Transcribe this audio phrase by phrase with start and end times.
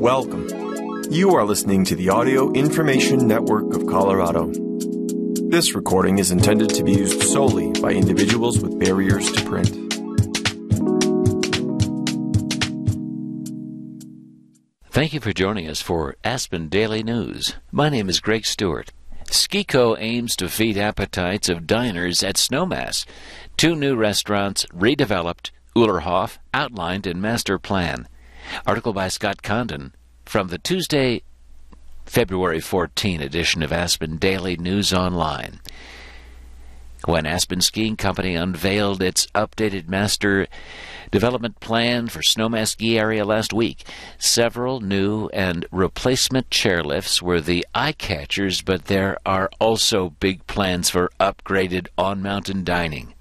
[0.00, 0.48] Welcome.
[1.08, 4.50] You are listening to the Audio Information Network of Colorado.
[5.50, 9.68] This recording is intended to be used solely by individuals with barriers to print.
[14.90, 17.54] Thank you for joining us for Aspen Daily News.
[17.70, 18.90] My name is Greg Stewart.
[19.26, 23.06] Skico aims to feed appetites of diners at Snowmass.
[23.56, 28.06] Two new restaurants redeveloped, Ullrhof outlined in master plan.
[28.66, 29.94] Article by Scott Condon
[30.26, 31.22] from the Tuesday,
[32.04, 35.58] February 14 edition of Aspen Daily News Online.
[37.06, 40.48] When Aspen Skiing Company unveiled its updated master
[41.10, 43.84] development plan for Snowmass ski area last week,
[44.18, 50.90] several new and replacement chairlifts were the eye catchers, but there are also big plans
[50.90, 53.14] for upgraded on mountain dining.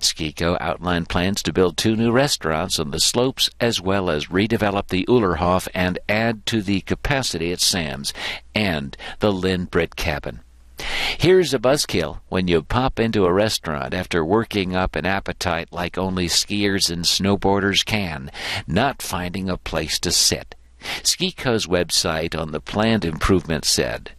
[0.00, 4.88] Skico outlined plans to build two new restaurants on the slopes as well as redevelop
[4.88, 8.12] the Ullrhof and add to the capacity at Sam's
[8.54, 10.40] and the Lynn Britt cabin.
[11.18, 15.96] Here's a buzzkill when you pop into a restaurant after working up an appetite like
[15.96, 18.30] only skiers and snowboarders can,
[18.66, 20.54] not finding a place to sit.
[21.02, 24.12] Skico's website on the planned improvement said,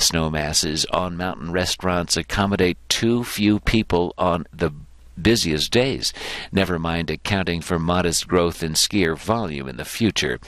[0.00, 4.72] Snowmass's on mountain restaurants accommodate too few people on the
[5.20, 6.12] busiest days,
[6.50, 10.38] never mind accounting for modest growth in skier volume in the future.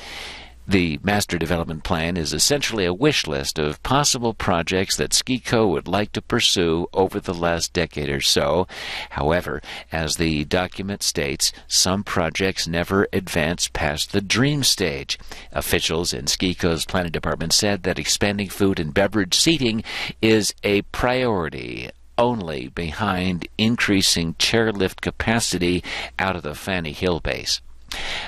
[0.67, 5.87] The Master Development Plan is essentially a wish list of possible projects that Skico would
[5.87, 8.67] like to pursue over the last decade or so.
[9.11, 9.61] However,
[9.93, 15.19] as the document states, some projects never advance past the dream stage.
[15.53, 19.85] Officials in Skico's planning department said that expanding food and beverage seating
[20.23, 25.85] is a priority only behind increasing chairlift capacity
[26.19, 27.61] out of the Fanny Hill base.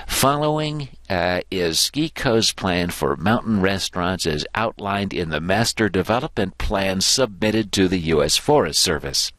[0.07, 7.01] Following uh, is Skico's plan for mountain restaurants as outlined in the Master Development Plan
[7.01, 8.37] submitted to the U.S.
[8.37, 9.33] Forest Service.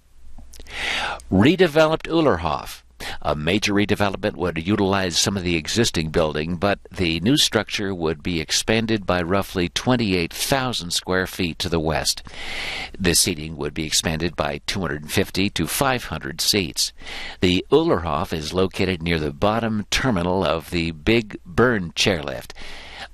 [1.32, 2.84] Redeveloped Ullrhof
[3.22, 8.24] a major redevelopment would utilize some of the existing building, but the new structure would
[8.24, 12.24] be expanded by roughly 28,000 square feet to the west.
[12.98, 16.94] The seating would be expanded by 250 to 500 seats.
[17.42, 22.52] The Ullrhof is located near the bottom terminal of the Big Burn chairlift.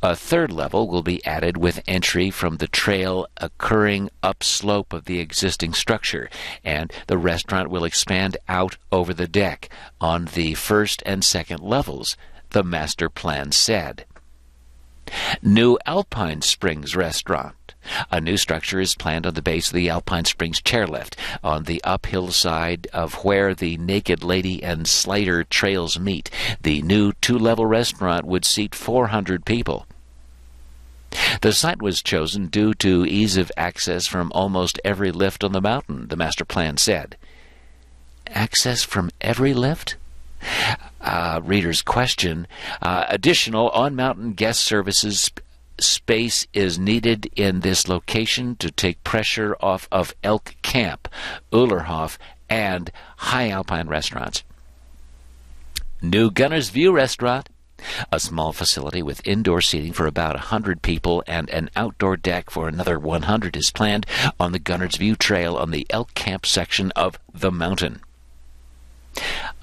[0.06, 5.22] A third level will be added with entry from the trail occurring upslope of the
[5.22, 6.30] existing structure,
[6.62, 9.69] and the restaurant will expand out over the deck
[10.02, 12.18] on the first and second levels,
[12.50, 14.03] the master plan said.
[15.42, 17.74] New Alpine Springs Restaurant.
[18.12, 21.81] A new structure is planned on the base of the Alpine Springs chairlift on the
[21.86, 26.30] uphill side of where the Naked Lady and Slater trails meet.
[26.62, 29.86] The new two level restaurant would seat 400 people.
[31.41, 35.62] The site was chosen due to ease of access from almost every lift on the
[35.62, 37.18] mountain, the master plan said.
[38.28, 39.96] Access from every lift?
[41.01, 42.47] Uh, reader's question.
[42.81, 45.31] Uh, additional on mountain guest services
[45.79, 51.07] space is needed in this location to take pressure off of Elk Camp,
[51.51, 52.18] Ullrhof,
[52.50, 54.44] and High Alpine restaurants.
[56.01, 57.50] New Gunner's View restaurant
[58.11, 62.67] a small facility with indoor seating for about 100 people and an outdoor deck for
[62.67, 64.06] another 100 is planned
[64.39, 68.01] on the Gunner's View Trail on the Elk Camp section of the mountain.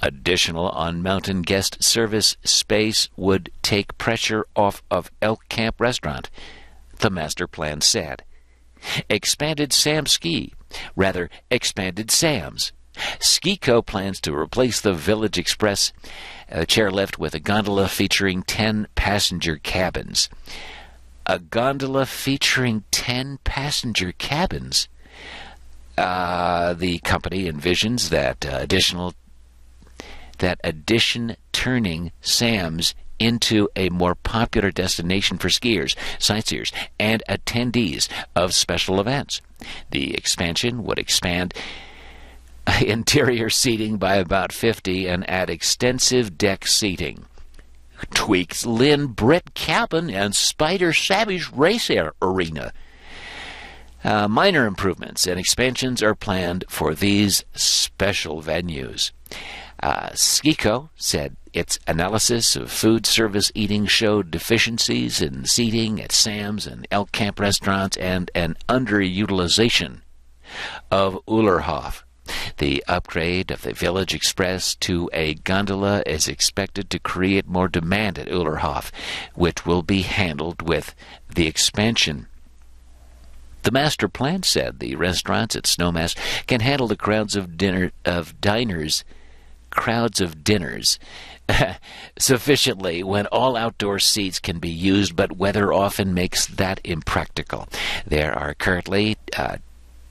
[0.03, 6.31] Additional on mountain guest service space would take pressure off of Elk Camp Restaurant,
[6.99, 8.22] the master plan said.
[9.09, 10.54] Expanded Sam Ski,
[10.97, 12.72] rather, expanded Sam's.
[13.19, 15.93] Skico plans to replace the Village Express
[16.49, 20.28] a chairlift with a gondola featuring 10 passenger cabins.
[21.27, 24.89] A gondola featuring 10 passenger cabins.
[25.97, 29.15] Uh, the company envisions that uh, additional
[30.39, 38.55] that addition turning Sam's into a more popular destination for skiers, sightseers, and attendees of
[38.55, 39.43] special events.
[39.91, 41.53] The expansion would expand
[42.87, 47.27] interior seating by about 50 and add extensive deck seating.
[48.15, 52.73] Tweaks Lynn Britt cabin and Spider Sabich race Air arena.
[54.03, 59.12] Uh, minor improvements and expansions are planned for these special venues.
[59.83, 66.67] Uh, Skico said its analysis of food service eating showed deficiencies in seating at Sam's
[66.67, 70.01] and Elk Camp restaurants and an underutilization
[70.91, 72.03] of Ullrhof
[72.59, 78.19] The upgrade of the Village Express to a gondola is expected to create more demand
[78.19, 78.91] at Ullrhof,
[79.35, 80.94] which will be handled with
[81.35, 82.27] the expansion.
[83.62, 86.17] The master plan said the restaurants at Snowmass
[86.47, 89.05] can handle the crowds of dinner of diners
[89.71, 90.99] crowds of dinners
[92.19, 97.69] sufficiently when all outdoor seats can be used, but weather often makes that impractical.
[98.06, 99.59] There are currently uh,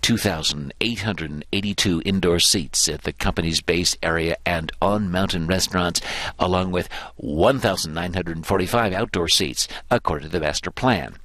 [0.09, 6.01] 2,882 indoor seats at the company's base area and on mountain restaurants,
[6.39, 11.15] along with 1,945 outdoor seats, according to the master plan.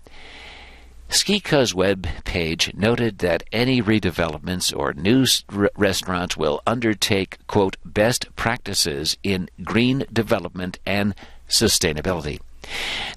[1.09, 8.37] SkiCo's web page noted that any redevelopments or new r- restaurants will undertake, quote, best
[8.37, 11.15] practices in green development and
[11.49, 12.39] sustainability.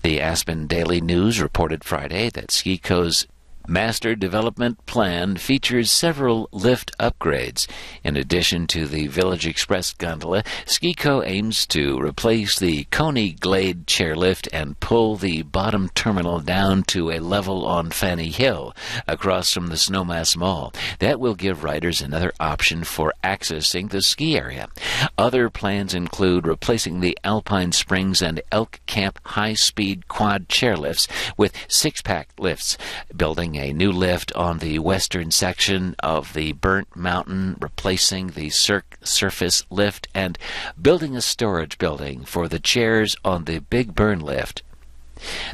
[0.02, 3.28] The Aspen Daily News reported Friday that SkiCo's
[3.70, 7.68] Master Development Plan features several lift upgrades.
[8.02, 14.48] In addition to the Village Express gondola, SkiCo aims to replace the Coney Glade chairlift
[14.54, 18.74] and pull the bottom terminal down to a level on Fanny Hill
[19.06, 20.74] across from the Snowmass Mall.
[21.00, 24.70] That will give riders another option for accessing the ski area.
[25.18, 31.52] Other plans include replacing the Alpine Springs and Elk Camp high speed quad chairlifts with
[31.68, 32.78] six pack lifts,
[33.14, 38.84] building a new lift on the western section of the Burnt Mountain, replacing the sur-
[39.02, 40.38] surface lift, and
[40.82, 44.64] building a storage building for the chairs on the Big Burn lift.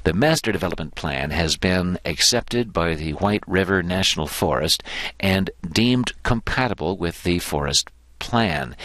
[0.03, 4.83] The Master Development Plan has been accepted by the White River National Forest
[5.19, 7.89] and deemed compatible with the Forest
[8.19, 8.75] Plan,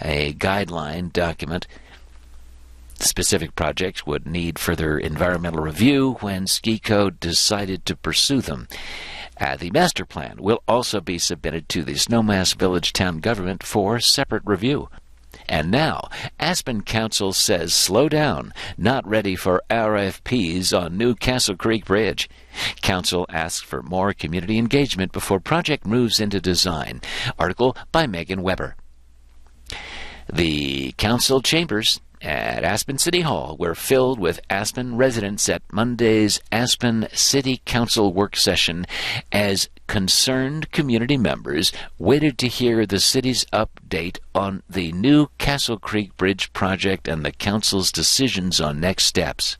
[0.00, 1.66] a guideline document
[3.00, 8.68] Specific projects would need further environmental review when Ski SkiCo decided to pursue them.
[9.40, 14.00] Uh, the master plan will also be submitted to the Snowmass Village Town Government for
[14.00, 14.90] separate review.
[15.48, 21.86] And now, Aspen Council says slow down, not ready for RFPs on new Castle Creek
[21.86, 22.28] Bridge.
[22.82, 27.00] Council asks for more community engagement before project moves into design.
[27.38, 28.76] Article by Megan Weber.
[30.30, 37.08] The council chambers at Aspen City Hall were filled with Aspen residents at Monday's Aspen
[37.12, 38.86] City Council work session
[39.32, 46.16] as concerned community members waited to hear the city's update on the new Castle Creek
[46.16, 49.56] Bridge project and the council's decisions on next steps.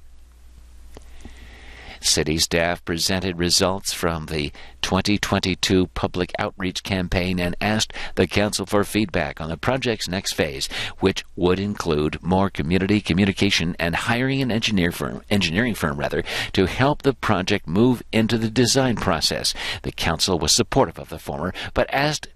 [2.00, 4.52] City staff presented results from the
[4.82, 10.68] 2022 public outreach campaign and asked the council for feedback on the project's next phase,
[11.00, 16.66] which would include more community communication and hiring an engineer firm, engineering firm rather, to
[16.66, 19.54] help the project move into the design process.
[19.82, 22.28] The council was supportive of the former, but asked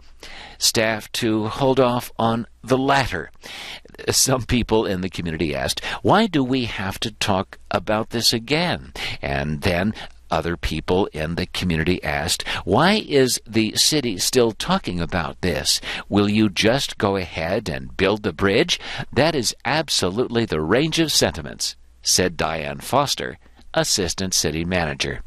[0.59, 3.31] staff to hold off on the latter.
[4.11, 8.93] Some people in the community asked, Why do we have to talk about this again?
[9.23, 9.95] And then
[10.31, 15.81] other people in the community asked, Why is the city still talking about this?
[16.09, 18.81] Will you just go ahead and build the bridge?
[19.13, 23.39] That is absolutely the range of sentiments, said Diane Foster,
[23.75, 25.23] Assistant City Manager.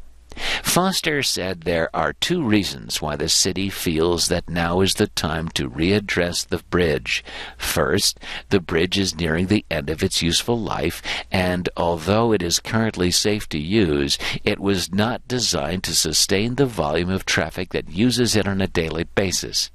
[0.62, 5.48] Foster said there are two reasons why the city feels that now is the time
[5.50, 7.24] to readdress the bridge.
[7.56, 8.20] First,
[8.50, 13.10] the bridge is nearing the end of its useful life, and although it is currently
[13.10, 18.36] safe to use, it was not designed to sustain the volume of traffic that uses
[18.36, 19.70] it on a daily basis.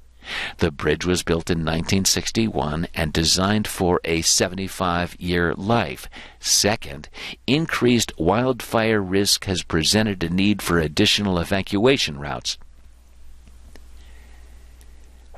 [0.58, 6.08] The bridge was built in 1961 and designed for a 75 year life.
[6.40, 7.08] Second,
[7.46, 12.58] increased wildfire risk has presented a need for additional evacuation routes.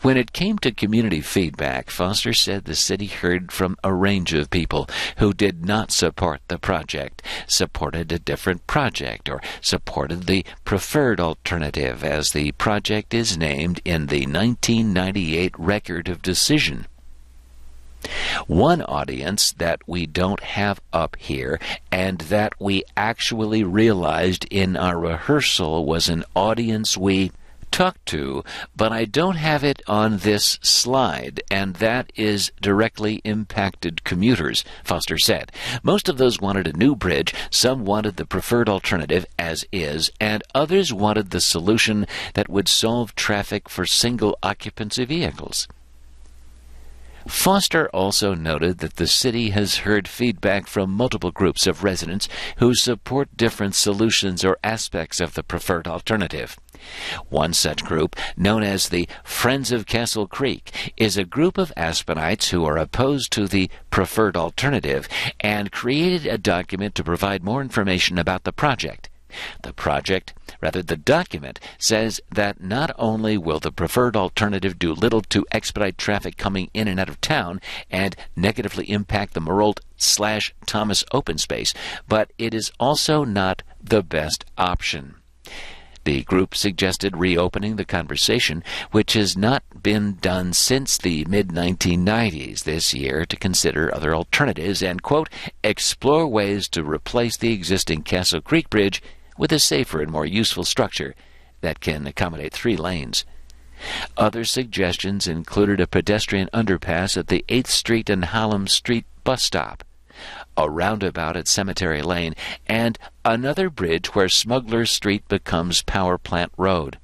[0.07, 4.51] When it came to community feedback, Foster said the city heard from a range of
[4.51, 11.19] people who did not support the project, supported a different project, or supported the preferred
[11.19, 16.87] alternative, as the project is named in the 1998 Record of Decision.
[18.47, 21.59] One audience that we don't have up here
[21.91, 27.33] and that we actually realized in our rehearsal was an audience we
[27.71, 28.45] talked to,
[28.75, 35.19] but I don't have it on this slide, and that is directly impacted commuters, Foster
[35.19, 35.53] said.
[35.83, 40.43] Most of those wanted a new bridge, some wanted the preferred alternative as is, and
[40.55, 45.69] others wanted the solution that would solve traffic for single occupancy vehicles.
[47.29, 52.73] Foster also noted that the city has heard feedback from multiple groups of residents who
[52.73, 56.57] support different solutions or aspects of the preferred alternative.
[57.29, 62.51] One such group, known as the Friends of Castle Creek, is a group of Aspenites
[62.51, 65.09] who are opposed to the preferred alternative
[65.41, 69.09] and created a document to provide more information about the project.
[69.63, 75.21] The project, rather the document, says that not only will the preferred alternative do little
[75.23, 80.55] to expedite traffic coming in and out of town and negatively impact the Marolt slash
[80.65, 81.75] Thomas open space,
[82.09, 85.17] but it is also not the best option.
[86.07, 92.63] The group suggested reopening the conversation, which has not been done since the mid 1990s
[92.63, 95.29] this year, to consider other alternatives and, quote,
[95.65, 99.03] explore ways to replace the existing Castle Creek Bridge
[99.37, 101.17] with a safer and more useful structure
[101.61, 103.25] that can accommodate three lanes.
[104.17, 109.83] Other suggestions included a pedestrian underpass at the 8th Street and Hallam Street bus stop,
[110.57, 112.35] a roundabout at Cemetery Lane,
[112.67, 116.99] and another bridge where Smuggler Street becomes Power Plant Road.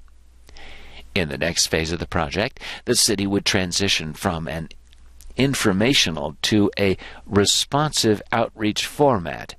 [1.14, 4.68] In the next phase of the project, the city would transition from an
[5.36, 9.54] informational to a responsive outreach format,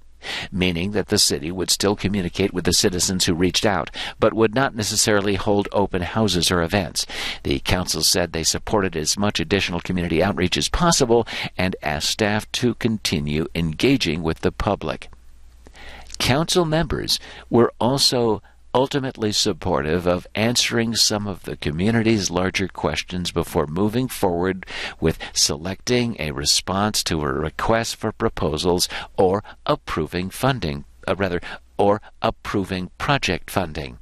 [0.52, 3.90] meaning that the city would still communicate with the citizens who reached out,
[4.20, 7.06] but would not necessarily hold open houses or events.
[7.44, 11.28] The council said they supported as much additional community outreach as possible
[11.58, 15.10] and asked staff to continue engaging with the public.
[16.20, 18.42] Council members were also
[18.74, 24.66] ultimately supportive of answering some of the community's larger questions before moving forward
[25.00, 31.42] with selecting a response to a request for proposals or approving funding, uh, rather,
[31.78, 33.98] or approving project funding.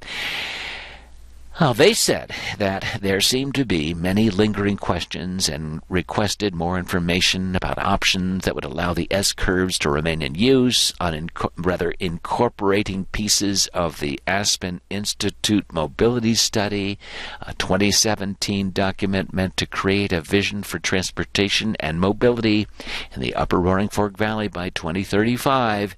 [1.60, 7.78] They said that there seemed to be many lingering questions and requested more information about
[7.78, 13.04] options that would allow the S curves to remain in use, on inco- rather incorporating
[13.06, 16.98] pieces of the Aspen Institute Mobility Study,
[17.42, 22.66] a 2017 document meant to create a vision for transportation and mobility
[23.14, 25.96] in the Upper Roaring Fork Valley by 2035,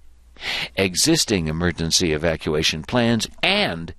[0.77, 3.95] existing emergency evacuation plans, and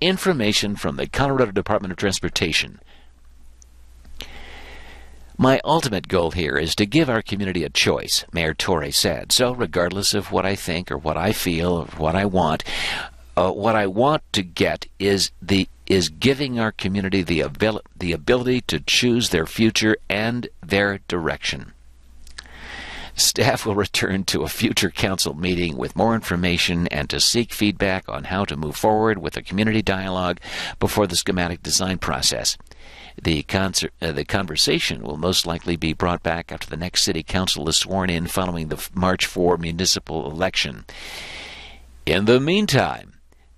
[0.00, 2.80] information from the Colorado Department of Transportation.
[5.38, 9.32] My ultimate goal here is to give our community a choice, Mayor Torre said.
[9.32, 12.64] So, regardless of what I think or what I feel or what I want,
[13.36, 18.12] uh, what I want to get is the is giving our community the abil- the
[18.12, 21.72] ability to choose their future and their direction.
[23.16, 28.06] Staff will return to a future council meeting with more information and to seek feedback
[28.10, 30.38] on how to move forward with a community dialogue
[30.78, 32.58] before the schematic design process.
[33.20, 37.22] The, concert, uh, the conversation will most likely be brought back after the next city
[37.22, 40.84] council is sworn in following the March 4 municipal election.
[42.04, 43.14] In the meantime,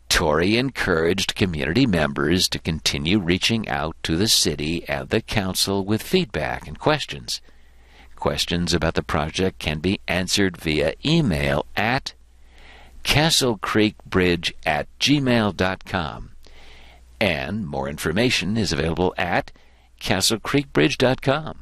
[0.08, 6.00] Torre encouraged community members to continue reaching out to the city and the council with
[6.00, 7.40] feedback and questions.
[8.18, 12.14] Questions about the project can be answered via email at
[13.04, 16.30] castlecreekbridge at gmail.com.
[17.20, 19.52] And more information is available at
[20.00, 21.60] castlecreekbridge.com.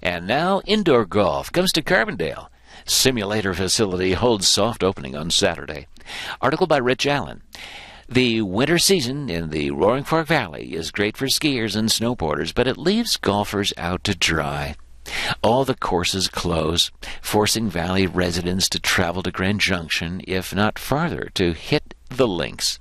[0.00, 2.48] And now, indoor golf comes to Carbondale.
[2.84, 5.88] Simulator facility holds soft opening on Saturday.
[6.40, 7.42] Article by Rich Allen.
[8.08, 12.68] The winter season in the Roaring Fork Valley is great for skiers and snowboarders, but
[12.68, 14.76] it leaves golfers out to dry.
[15.42, 16.90] All the courses close,
[17.20, 22.78] forcing Valley residents to travel to Grand Junction, if not farther, to hit the links.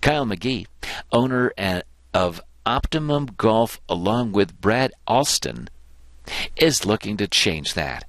[0.00, 0.66] Kyle McGee,
[1.12, 1.52] owner
[2.12, 5.68] of Optimum Golf, along with Brad Alston,
[6.56, 8.04] is looking to change that.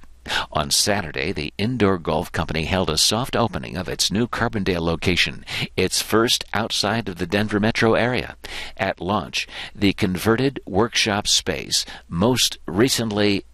[0.50, 5.44] On Saturday, the indoor golf company held a soft opening of its new Carbondale location,
[5.76, 8.36] its first outside of the Denver metro area.
[8.76, 13.44] At launch, the converted workshop space, most recently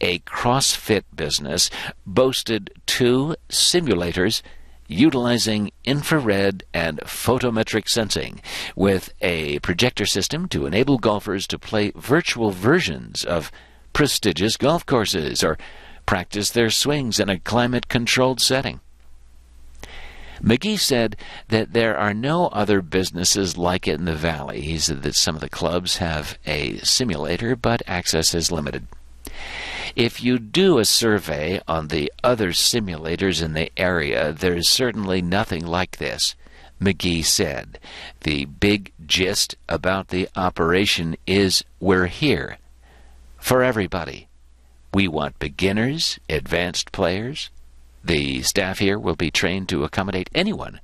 [0.00, 1.70] a CrossFit business,
[2.06, 4.42] boasted two simulators
[4.88, 8.40] utilizing infrared and photometric sensing
[8.74, 13.50] with a projector system to enable golfers to play virtual versions of
[13.92, 15.58] prestigious golf courses or
[16.04, 18.80] practice their swings in a climate controlled setting.
[20.42, 21.16] McGee said
[21.48, 24.60] that there are no other businesses like it in the valley.
[24.60, 28.86] He said that some of the clubs have a simulator, but access is limited.
[29.96, 35.22] If you do a survey on the other simulators in the area, there is certainly
[35.22, 36.34] nothing like this.
[36.78, 37.78] McGee said.
[38.20, 42.58] The big gist about the operation is we're here
[43.38, 44.28] for everybody.
[44.92, 47.48] We want beginners, advanced players.
[48.04, 50.80] The staff here will be trained to accommodate anyone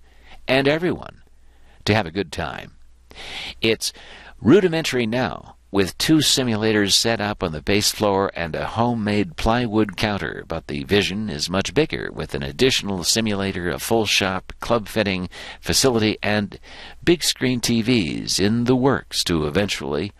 [0.48, 1.20] and everyone
[1.84, 2.72] to have a good time.
[3.60, 3.92] It's
[4.40, 9.96] rudimentary now, with two simulators set up on the base floor and a homemade plywood
[9.96, 14.86] counter, but the vision is much bigger with an additional simulator, a full shop, club
[14.86, 15.30] fitting
[15.62, 16.60] facility, and
[17.02, 20.12] big screen TVs in the works to eventually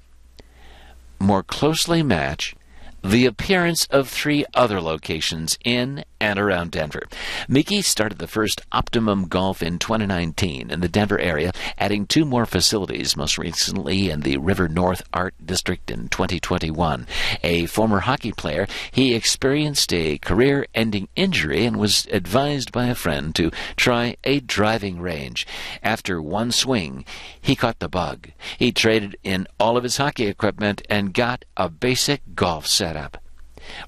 [1.21, 2.57] more closely match
[3.05, 7.03] the appearance of three other locations in and around Denver.
[7.49, 12.47] McGee started the first Optimum Golf in 2019 in the Denver area, adding two more
[12.47, 17.09] facilities, most recently in the River North Art District in 2021.
[17.43, 22.95] A former hockey player, he experienced a career ending injury and was advised by a
[22.95, 25.45] friend to try a driving range.
[25.83, 27.05] After one swing,
[27.41, 28.29] he caught the bug.
[28.61, 33.21] He traded in all of his hockey equipment and got a basic golf setup.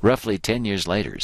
[0.03, 1.17] Roughly 10 years later,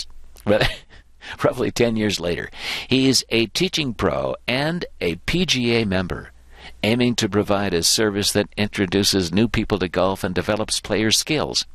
[1.45, 2.51] roughly 10 years later.
[2.89, 6.33] He's a teaching pro and a PGA member,
[6.83, 11.67] aiming to provide a service that introduces new people to golf and develops player skills.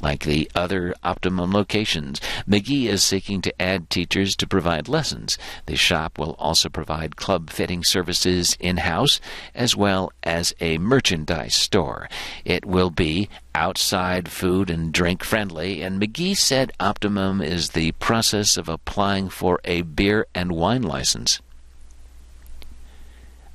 [0.00, 5.38] Like the other Optimum locations, McGee is seeking to add teachers to provide lessons.
[5.66, 9.20] The shop will also provide club fitting services in house
[9.54, 12.08] as well as a merchandise store.
[12.44, 18.56] It will be outside food and drink friendly, and McGee said Optimum is the process
[18.56, 21.40] of applying for a beer and wine license.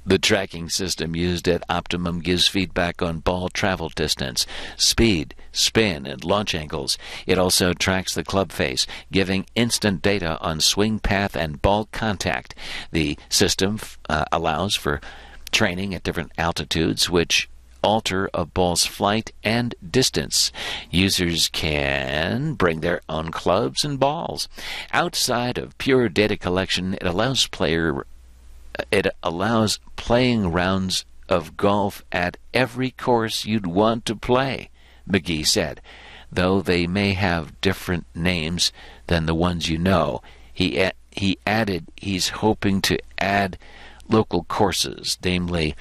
[0.09, 6.23] The tracking system used at Optimum gives feedback on ball travel distance, speed, spin, and
[6.23, 6.97] launch angles.
[7.27, 12.55] It also tracks the club face, giving instant data on swing path and ball contact.
[12.91, 14.99] The system uh, allows for
[15.51, 17.47] training at different altitudes, which
[17.83, 20.51] alter a ball's flight and distance.
[20.89, 24.49] Users can bring their own clubs and balls.
[24.91, 28.07] Outside of pure data collection, it allows player
[28.91, 34.69] it allows playing rounds of golf at every course you'd want to play,
[35.09, 35.81] McGee said.
[36.31, 38.71] Though they may have different names
[39.07, 40.21] than the ones you know,
[40.53, 43.57] he, a- he added he's hoping to add
[44.07, 45.75] local courses, namely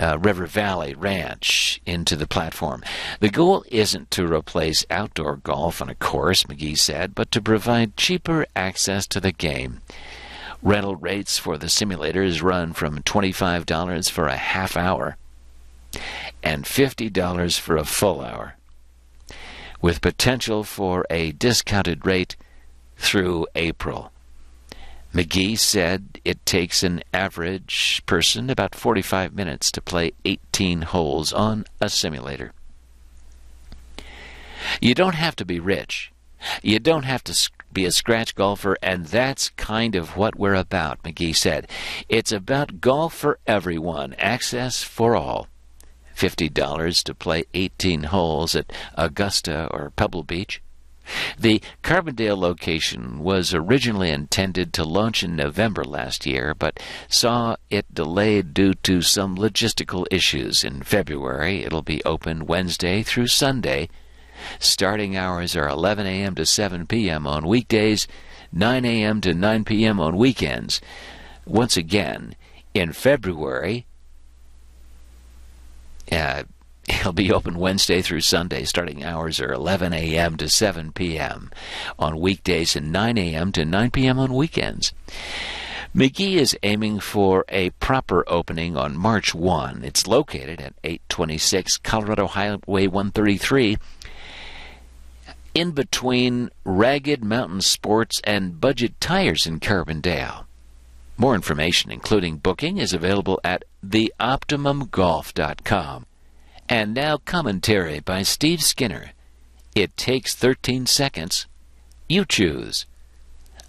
[0.00, 2.82] uh, River Valley Ranch, into the platform.
[3.20, 7.96] The goal isn't to replace outdoor golf on a course, McGee said, but to provide
[7.96, 9.80] cheaper access to the game.
[10.64, 15.18] Rental rates for the simulators run from $25 for a half hour
[16.42, 18.56] and $50 for a full hour,
[19.82, 22.34] with potential for a discounted rate
[22.96, 24.10] through April.
[25.12, 31.66] McGee said it takes an average person about 45 minutes to play 18 holes on
[31.78, 32.52] a simulator.
[34.80, 36.10] You don't have to be rich.
[36.62, 37.34] You don't have to
[37.74, 41.68] be a scratch golfer, and that's kind of what we're about, McGee said.
[42.08, 45.48] It's about golf for everyone, access for all.
[46.16, 50.62] $50 to play 18 holes at Augusta or Pebble Beach.
[51.38, 57.92] The Carbondale location was originally intended to launch in November last year, but saw it
[57.92, 60.64] delayed due to some logistical issues.
[60.64, 63.90] In February, it'll be open Wednesday through Sunday
[64.58, 66.34] Starting hours are 11 a.m.
[66.34, 67.26] to 7 p.m.
[67.26, 68.06] on weekdays,
[68.52, 69.20] 9 a.m.
[69.20, 70.00] to 9 p.m.
[70.00, 70.80] on weekends.
[71.46, 72.34] Once again,
[72.72, 73.86] in February,
[76.10, 76.44] uh,
[76.88, 78.64] it'll be open Wednesday through Sunday.
[78.64, 80.36] Starting hours are 11 a.m.
[80.36, 81.50] to 7 p.m.
[81.98, 83.52] on weekdays and 9 a.m.
[83.52, 84.18] to 9 p.m.
[84.18, 84.92] on weekends.
[85.94, 89.84] McGee is aiming for a proper opening on March 1.
[89.84, 93.78] It's located at 826 Colorado Highway 133
[95.54, 100.46] in between Ragged Mountain Sports and Budget Tires in Carbondale.
[101.16, 106.06] More information, including booking, is available at theoptimumgolf.com.
[106.68, 109.12] And now commentary by Steve Skinner.
[109.76, 111.46] It takes 13 seconds.
[112.08, 112.86] You choose.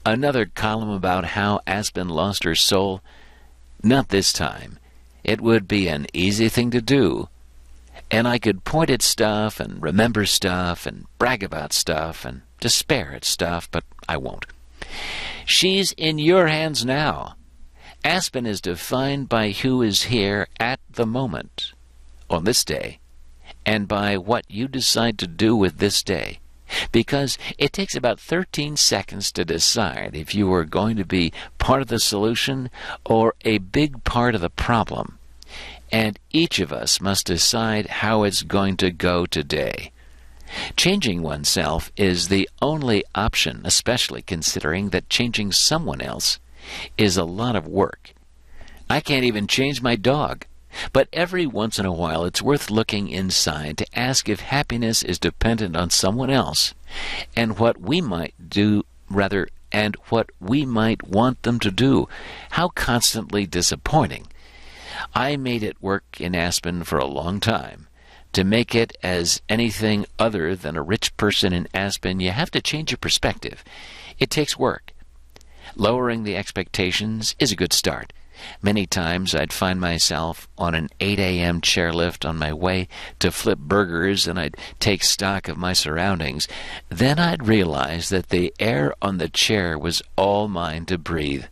[0.05, 3.01] Another column about how Aspen lost her soul?
[3.83, 4.79] Not this time.
[5.23, 7.29] It would be an easy thing to do
[8.11, 13.13] and I could point at stuff and remember stuff and brag about stuff and despair
[13.13, 14.45] at stuff, but I won't.
[15.45, 17.35] She's in your hands now.
[18.03, 21.73] Aspen is defined by who is here at the moment,
[22.29, 22.99] on this day,
[23.65, 26.39] and by what you decide to do with this day.
[26.91, 31.81] Because it takes about 13 seconds to decide if you are going to be part
[31.81, 32.69] of the solution
[33.05, 35.19] or a big part of the problem
[35.91, 39.91] and each of us must decide how it's going to go today.
[40.75, 46.39] Changing oneself is the only option, especially considering that changing someone else
[46.97, 48.13] is a lot of work.
[48.89, 50.45] I can't even change my dog.
[50.91, 55.17] But every once in a while, it's worth looking inside to ask if happiness is
[55.17, 56.73] dependent on someone else
[57.35, 62.09] and what we might do, rather, and what we might want them to do.
[62.51, 64.27] How constantly disappointing.
[65.13, 67.87] I made it work in Aspen for a long time.
[68.33, 72.61] To make it as anything other than a rich person in Aspen, you have to
[72.61, 73.63] change your perspective.
[74.19, 74.91] It takes work.
[75.75, 78.11] Lowering the expectations is a good start.
[78.61, 81.61] Many times I'd find myself on an 8 a.m.
[81.61, 82.87] chairlift on my way
[83.19, 86.47] to flip burgers and I'd take stock of my surroundings.
[86.89, 91.45] Then I'd realize that the air on the chair was all mine to breathe.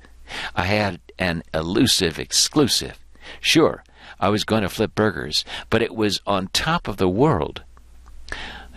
[0.56, 3.00] I had an elusive exclusive.
[3.40, 3.84] Sure,
[4.20, 7.64] I was going to flip burgers, but it was on top of the world.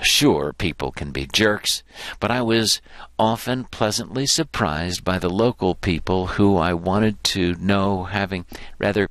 [0.03, 1.83] Sure, people can be jerks,
[2.21, 2.83] but I was
[3.19, 8.45] often pleasantly surprised by the local people who I wanted to know having,
[8.79, 9.09] rather,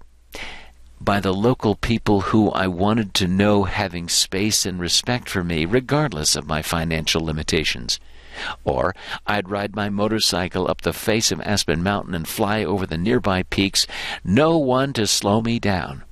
[1.01, 5.65] by the local people who I wanted to know having space and respect for me,
[5.65, 7.99] regardless of my financial limitations.
[8.63, 8.95] Or
[9.25, 13.43] I'd ride my motorcycle up the face of Aspen Mountain and fly over the nearby
[13.43, 13.87] peaks,
[14.23, 16.03] no one to slow me down.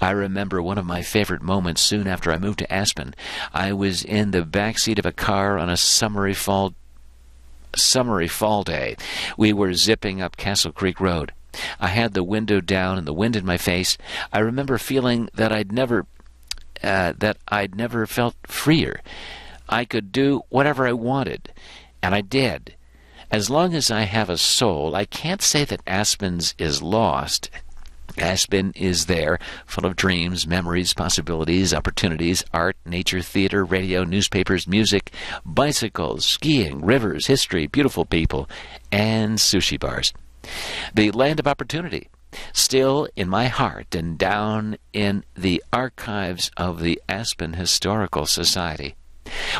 [0.00, 3.14] I remember one of my favorite moments soon after I moved to Aspen.
[3.52, 6.74] I was in the back seat of a car on a summery fall
[7.74, 8.96] summery fall day.
[9.36, 11.32] We were zipping up Castle Creek Road.
[11.80, 13.96] I had the window down and the wind in my face.
[14.32, 16.06] I remember feeling that I'd never
[16.82, 19.00] uh, that I'd never felt freer.
[19.68, 21.52] I could do whatever I wanted,
[22.02, 22.74] and I did.
[23.30, 27.50] As long as I have a soul, I can't say that Aspen's is lost.
[28.18, 35.12] Aspen is there, full of dreams, memories, possibilities, opportunities, art, nature, theater, radio, newspapers, music,
[35.44, 38.48] bicycles, skiing, rivers, history, beautiful people,
[38.90, 40.14] and sushi bars.
[40.94, 42.08] The land of opportunity,
[42.52, 48.94] still in my heart and down in the archives of the Aspen Historical Society.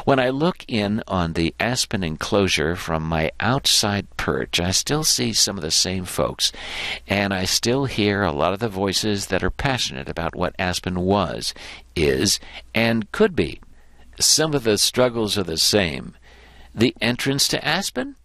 [0.04, 5.32] When I look in on the Aspen enclosure from my outside perch, I still see
[5.32, 6.52] some of the same folks,
[7.06, 11.00] and I still hear a lot of the voices that are passionate about what Aspen
[11.00, 11.54] was,
[11.94, 12.40] is,
[12.74, 13.60] and could be.
[14.20, 16.14] Some of the struggles are the same.
[16.74, 18.16] The entrance to Aspen?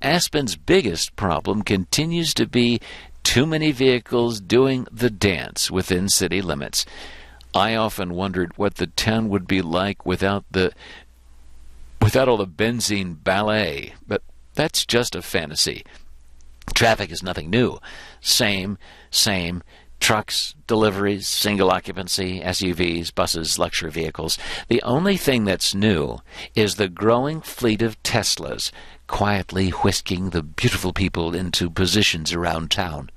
[0.00, 2.80] Aspen's biggest problem continues to be
[3.22, 6.86] too many vehicles doing the dance within city limits.
[7.54, 10.72] I often wondered what the town would be like without the
[12.00, 14.22] without all the benzene ballet, but
[14.54, 15.84] that's just a fantasy.
[16.74, 17.78] Traffic is nothing new.
[18.20, 18.78] Same,
[19.10, 19.62] same.
[20.00, 24.38] Trucks, deliveries, single occupancy, SUVs, buses, luxury vehicles.
[24.68, 26.18] The only thing that's new
[26.54, 28.70] is the growing fleet of Teslas
[29.08, 33.10] quietly whisking the beautiful people into positions around town.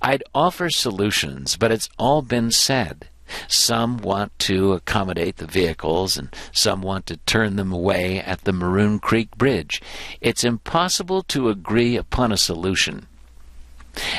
[0.00, 3.08] I'd offer solutions, but it's all been said.
[3.48, 8.52] Some want to accommodate the vehicles, and some want to turn them away at the
[8.52, 9.80] Maroon Creek Bridge.
[10.20, 13.06] It's impossible to agree upon a solution.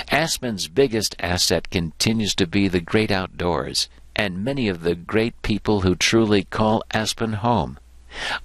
[0.10, 5.82] Aspen's biggest asset continues to be the great outdoors, and many of the great people
[5.82, 7.78] who truly call Aspen home.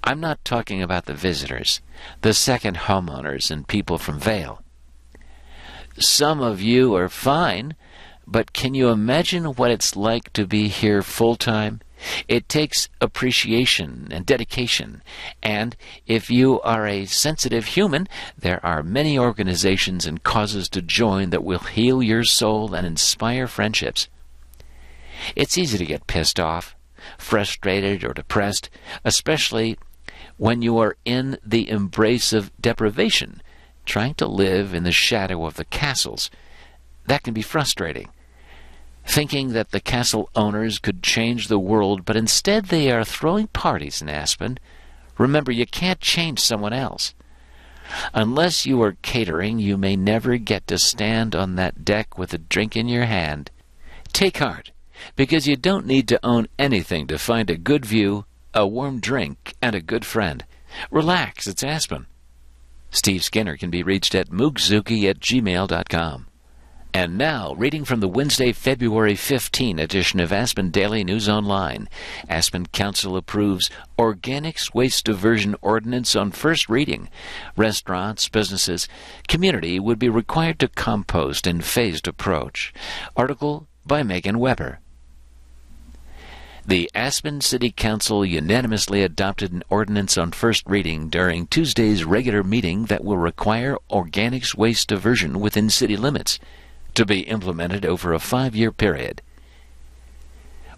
[0.03, 1.79] I'm not talking about the visitors,
[2.21, 4.61] the second homeowners and people from Vail.
[5.97, 7.75] Some of you are fine
[8.27, 11.81] but can you imagine what it's like to be here full time?
[12.27, 15.03] It takes appreciation and dedication.
[15.43, 15.75] And
[16.07, 18.07] if you are a sensitive human,
[18.37, 23.47] there are many organizations and causes to join that will heal your soul and inspire
[23.47, 24.07] friendships.
[25.35, 26.75] It's easy to get pissed off,
[27.17, 28.69] frustrated, or depressed,
[29.05, 29.77] especially
[30.37, 33.41] when you are in the embrace of deprivation,
[33.85, 36.31] trying to live in the shadow of the castles.
[37.07, 38.09] That can be frustrating
[39.05, 44.01] thinking that the castle owners could change the world, but instead they are throwing parties
[44.01, 44.57] in Aspen.
[45.17, 47.13] Remember, you can't change someone else.
[48.13, 52.37] Unless you are catering, you may never get to stand on that deck with a
[52.37, 53.51] drink in your hand.
[54.13, 54.71] Take heart,
[55.15, 59.55] because you don't need to own anything to find a good view, a warm drink,
[59.61, 60.45] and a good friend.
[60.89, 62.07] Relax, it's Aspen.
[62.91, 66.27] Steve Skinner can be reached at moogzuki at gmail.com.
[66.93, 71.87] And now, reading from the Wednesday, February 15 edition of Aspen Daily News Online.
[72.27, 77.07] Aspen Council approves Organics Waste Diversion Ordinance on first reading.
[77.55, 78.89] Restaurants, businesses,
[79.29, 82.73] community would be required to compost in phased approach.
[83.15, 84.79] Article by Megan Weber.
[86.65, 92.85] The Aspen City Council unanimously adopted an ordinance on first reading during Tuesday's regular meeting
[92.85, 96.37] that will require organics waste diversion within city limits
[96.95, 99.21] to be implemented over a five year period.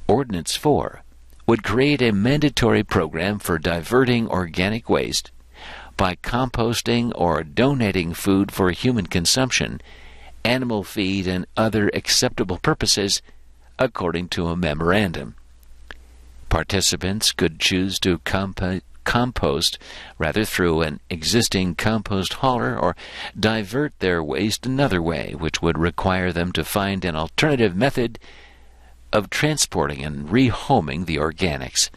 [0.07, 1.03] Ordinance 4
[1.45, 5.31] would create a mandatory program for diverting organic waste
[5.97, 9.81] by composting or donating food for human consumption,
[10.43, 13.21] animal feed, and other acceptable purposes,
[13.77, 15.35] according to a memorandum.
[16.49, 19.77] Participants could choose to comp- compost
[20.17, 22.95] rather through an existing compost hauler or
[23.39, 28.19] divert their waste another way, which would require them to find an alternative method
[29.11, 31.89] of transporting and rehoming the organics.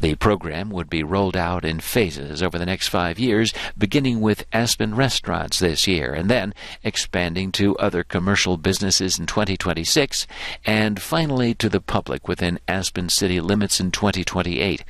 [0.00, 4.44] The program would be rolled out in phases over the next five years, beginning with
[4.52, 10.26] Aspen restaurants this year, and then expanding to other commercial businesses in 2026,
[10.66, 14.84] and finally to the public within Aspen city limits in 2028.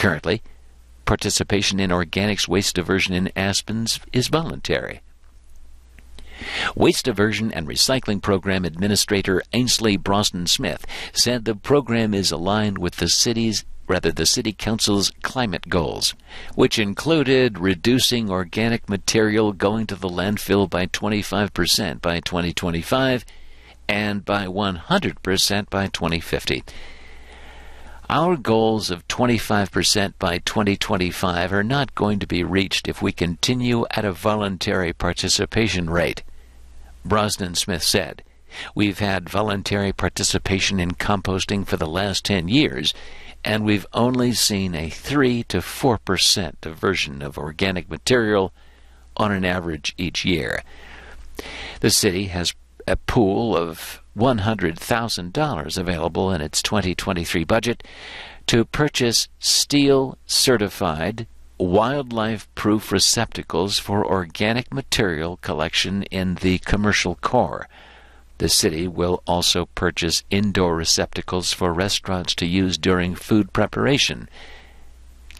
[0.00, 0.40] Currently,
[1.04, 5.02] participation in organics waste diversion in Aspens is voluntary.
[6.74, 12.96] Waste Diversion and Recycling Program Administrator Ainsley Brosnan Smith said the program is aligned with
[12.96, 16.14] the city's rather the City Council's climate goals,
[16.54, 23.26] which included reducing organic material going to the landfill by 25% by 2025
[23.86, 26.64] and by 100% by 2050.
[28.12, 33.86] Our goals of 25% by 2025 are not going to be reached if we continue
[33.92, 36.24] at a voluntary participation rate,
[37.04, 38.24] Brosnan Smith said.
[38.74, 42.94] We've had voluntary participation in composting for the last 10 years,
[43.44, 48.52] and we've only seen a 3 to 4% diversion of organic material
[49.16, 50.64] on an average each year.
[51.78, 52.54] The city has
[52.88, 57.84] a pool of $100,000 available in its 2023 budget
[58.46, 61.26] to purchase steel certified
[61.58, 67.68] wildlife proof receptacles for organic material collection in the commercial core.
[68.38, 74.30] The city will also purchase indoor receptacles for restaurants to use during food preparation.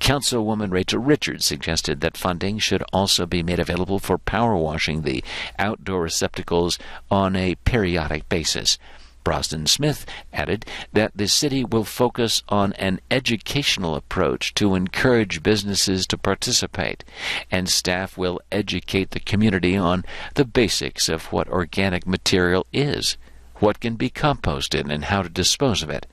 [0.00, 5.22] Councilwoman Rachel Richards suggested that funding should also be made available for power washing the
[5.58, 6.78] outdoor receptacles
[7.10, 8.78] on a periodic basis.
[9.22, 16.06] Brosnan Smith added that the city will focus on an educational approach to encourage businesses
[16.06, 17.04] to participate,
[17.50, 23.18] and staff will educate the community on the basics of what organic material is,
[23.56, 26.06] what can be composted, and how to dispose of it.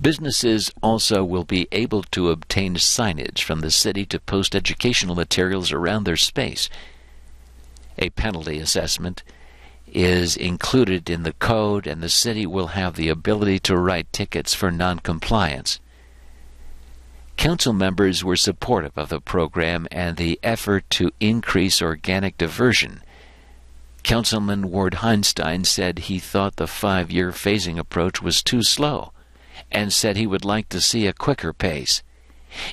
[0.00, 5.72] Businesses also will be able to obtain signage from the city to post educational materials
[5.72, 6.68] around their space.
[7.98, 9.22] A penalty assessment
[9.86, 14.54] is included in the code, and the city will have the ability to write tickets
[14.54, 15.80] for noncompliance.
[17.36, 23.02] Council members were supportive of the program and the effort to increase organic diversion.
[24.02, 29.13] Councilman Ward Hauenstein said he thought the five year phasing approach was too slow
[29.74, 32.02] and said he would like to see a quicker pace.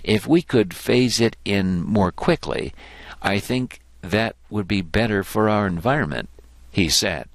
[0.03, 2.73] If we could phase it in more quickly,
[3.21, 6.29] I think that would be better for our environment
[6.71, 7.27] he said.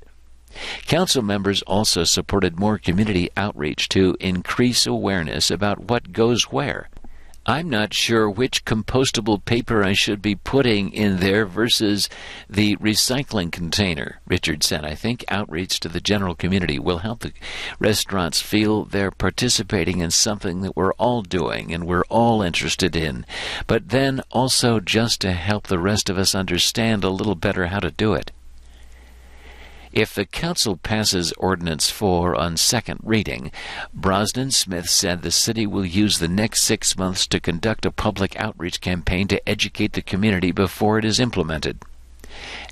[0.87, 6.89] Council members also supported more community outreach to increase awareness about what goes where.
[7.49, 12.09] I'm not sure which compostable paper I should be putting in there versus
[12.51, 14.85] the recycling container, Richard said.
[14.85, 17.33] I think outreach to the general community will help the
[17.79, 23.25] restaurants feel they're participating in something that we're all doing and we're all interested in,
[23.69, 27.79] but then also just to help the rest of us understand a little better how
[27.79, 28.33] to do it.
[29.97, 33.51] If the Council passes Ordinance 4 on second reading,
[33.95, 38.39] Brosnan Smith said the city will use the next six months to conduct a public
[38.39, 41.79] outreach campaign to educate the community before it is implemented.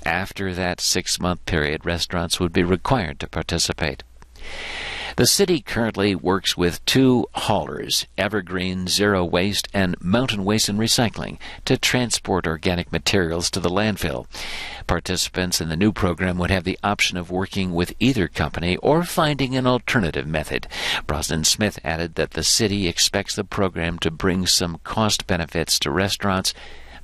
[0.05, 4.03] After that six month period, restaurants would be required to participate.
[5.17, 11.37] The city currently works with two haulers, Evergreen Zero Waste and Mountain Waste and Recycling,
[11.63, 14.25] to transport organic materials to the landfill.
[14.87, 19.03] Participants in the new program would have the option of working with either company or
[19.03, 20.67] finding an alternative method.
[21.07, 25.91] Brosnan Smith added that the city expects the program to bring some cost benefits to
[25.91, 26.53] restaurants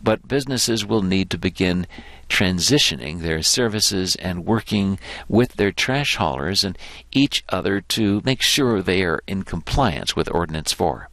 [0.03, 1.85] but businesses will need to begin
[2.31, 6.77] transitioning their services and working with their trash haulers and
[7.11, 11.09] each other to make sure they are in compliance with Ordinance 4.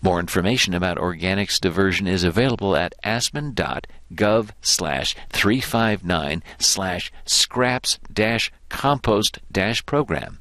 [0.00, 9.40] More information about organics diversion is available at aspen.gov slash 359 slash scraps dash compost
[9.50, 10.38] dash program.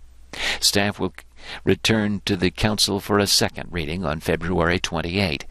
[0.60, 1.14] Staff will
[1.64, 5.46] return to the Council for a second reading on February 28.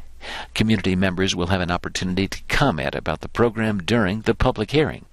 [0.54, 5.04] Community members will have an opportunity to comment about the program during the public hearing.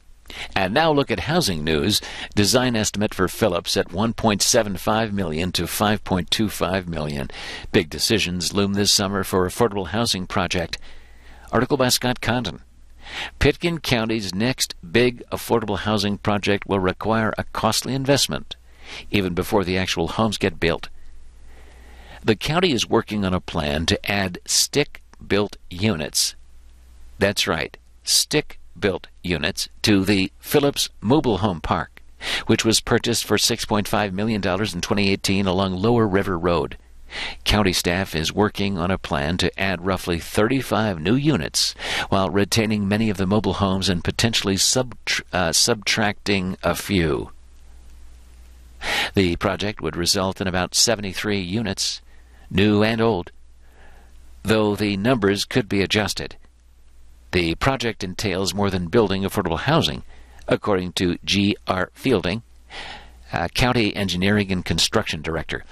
[0.56, 2.02] And now look at housing news.
[2.36, 7.30] Design estimate for Phillips at 1.75 million to 5.25 million.
[7.72, 10.78] Big decisions loom this summer for affordable housing project.
[11.52, 12.62] Article by Scott Condon.
[13.40, 18.56] Pitkin County's next big affordable housing project will require a costly investment,
[19.10, 20.88] even before the actual homes get built.
[22.24, 26.36] The county is working on a plan to add stick built units.
[27.20, 32.02] That's right, stick built units to the Phillips Mobile Home Park,
[32.48, 36.78] which was purchased for $6.5 million in 2018 along Lower River Road.
[37.44, 41.74] County staff is working on a plan to add roughly 35 new units
[42.10, 44.58] while retaining many of the mobile homes and potentially
[45.34, 47.32] uh, subtracting a few.
[49.14, 52.02] The project would result in about 73 units,
[52.50, 53.32] new and old,
[54.44, 56.36] though the numbers could be adjusted.
[57.32, 60.04] The project entails more than building affordable housing,
[60.48, 61.90] according to G.R.
[61.94, 62.44] Fielding,
[63.54, 65.64] County Engineering and Construction Director.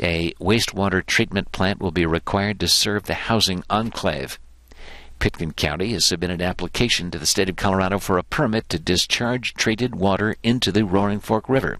[0.00, 4.38] A wastewater treatment plant will be required to serve the housing enclave.
[5.18, 8.78] Pitkin County has submitted an application to the state of Colorado for a permit to
[8.78, 11.78] discharge treated water into the Roaring Fork River.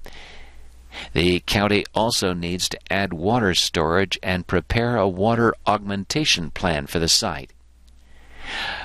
[1.12, 6.98] The county also needs to add water storage and prepare a water augmentation plan for
[6.98, 7.52] the site.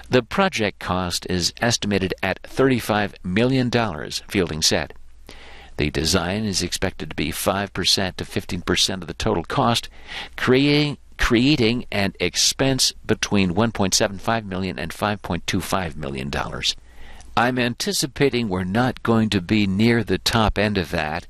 [0.09, 3.71] The project cost is estimated at $35 million,
[4.27, 4.93] Fielding said.
[5.77, 9.89] The design is expected to be 5% to 15% of the total cost,
[10.35, 16.31] creating creating an expense between $1.75 million and $5.25 million.
[17.37, 21.25] I'm anticipating we're not going to be near the top end of that,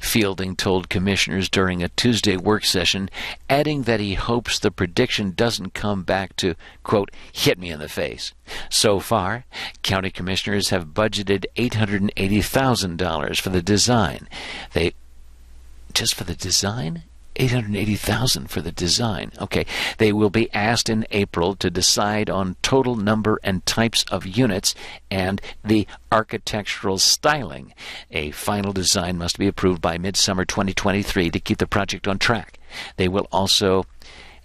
[0.00, 3.10] Fielding told commissioners during a Tuesday work session,
[3.48, 7.88] adding that he hopes the prediction doesn't come back to, quote, hit me in the
[7.88, 8.32] face.
[8.68, 9.44] So far,
[9.82, 14.28] county commissioners have budgeted $880,000 for the design.
[14.72, 14.94] They
[15.92, 17.04] just for the design?
[17.36, 19.32] 880,000 for the design.
[19.40, 19.66] Okay,
[19.98, 24.74] they will be asked in April to decide on total number and types of units
[25.10, 27.74] and the architectural styling.
[28.10, 32.58] A final design must be approved by midsummer 2023 to keep the project on track.
[32.96, 33.86] They will also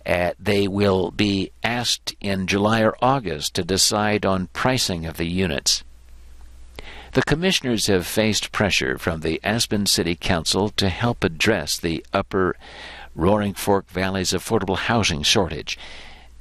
[0.06, 5.26] uh, they will be asked in July or August to decide on pricing of the
[5.26, 5.84] units.
[7.18, 12.56] The commissioners have faced pressure from the Aspen City Council to help address the upper
[13.16, 15.80] Roaring Fork Valley's affordable housing shortage.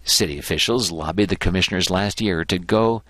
[0.04, 3.02] City officials lobbied the commissioners last year to go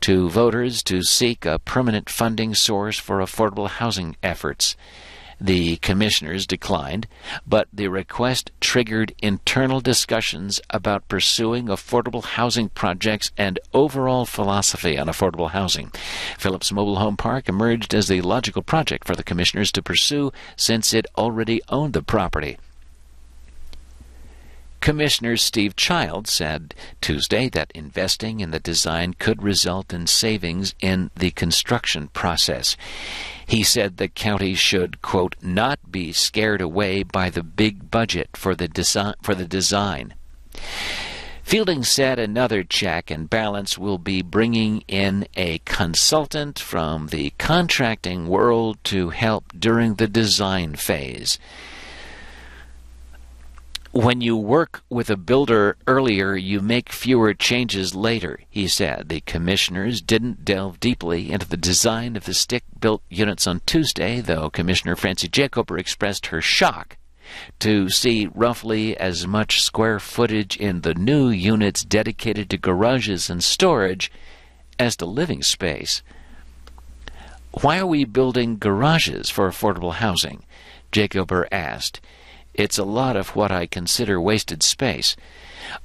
[0.00, 4.74] to voters to seek a permanent funding source for affordable housing efforts.
[5.40, 7.06] The commissioners declined,
[7.46, 15.06] but the request triggered internal discussions about pursuing affordable housing projects and overall philosophy on
[15.06, 15.92] affordable housing.
[16.38, 20.92] Phillips Mobile Home Park emerged as the logical project for the commissioners to pursue since
[20.92, 22.58] it already owned the property.
[24.80, 31.10] Commissioner Steve Child said Tuesday that investing in the design could result in savings in
[31.14, 32.76] the construction process.
[33.46, 38.54] He said the county should, quote, not be scared away by the big budget for
[38.54, 40.14] the, desi- for the design.
[41.42, 48.28] Fielding said another check and balance will be bringing in a consultant from the contracting
[48.28, 51.40] world to help during the design phase.
[53.92, 59.08] When you work with a builder earlier, you make fewer changes later, he said.
[59.08, 64.20] The commissioners didn't delve deeply into the design of the stick built units on Tuesday,
[64.20, 66.98] though Commissioner Francie Jacober expressed her shock
[67.58, 73.42] to see roughly as much square footage in the new units dedicated to garages and
[73.42, 74.12] storage
[74.78, 76.02] as to living space.
[77.60, 80.44] Why are we building garages for affordable housing?
[80.92, 82.00] Jacober asked.
[82.54, 85.16] It's a lot of what I consider wasted space.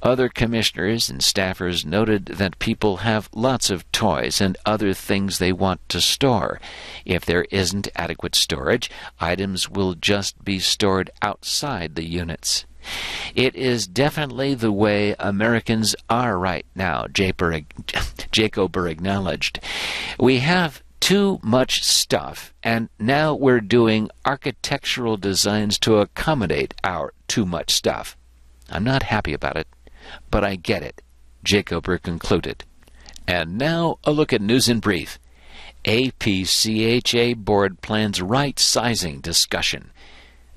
[0.02, 5.52] Other commissioners and staffers noted that people have lots of toys and other things they
[5.52, 6.60] want to store.
[7.06, 12.66] If there isn't adequate storage, items will just be stored outside the units.
[13.34, 17.08] It is definitely the way Americans are right now,
[18.32, 19.60] Jacober acknowledged.
[20.20, 27.46] We have too much stuff, and now we're doing architectural designs to accommodate our too
[27.46, 28.18] much stuff.
[28.72, 29.68] I'm not happy about it,
[30.32, 31.04] but I get it,
[31.46, 32.64] Jacober concluded.
[33.28, 35.20] And now a look at news in brief.
[35.84, 39.92] APCHA board plans right sizing discussion.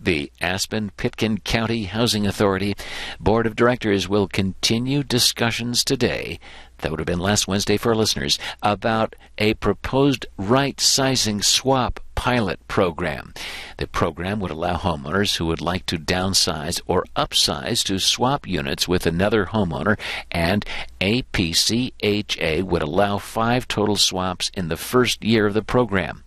[0.01, 2.77] The Aspen Pitkin County Housing Authority
[3.19, 6.39] Board of Directors will continue discussions today,
[6.79, 12.61] that would have been last Wednesday for listeners, about a proposed right sizing swap pilot
[12.69, 13.35] program.
[13.79, 18.87] The program would allow homeowners who would like to downsize or upsize to swap units
[18.87, 19.99] with another homeowner,
[20.31, 20.65] and
[21.01, 26.23] APCHA would allow five total swaps in the first year of the program.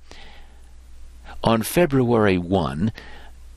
[1.43, 2.91] On February 1,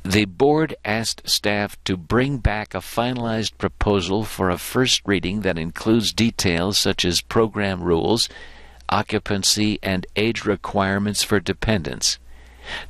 [0.05, 5.59] the board asked staff to bring back a finalized proposal for a first reading that
[5.59, 8.29] includes details such as program rules,
[8.91, 12.19] occupancy, and age requirements for dependents.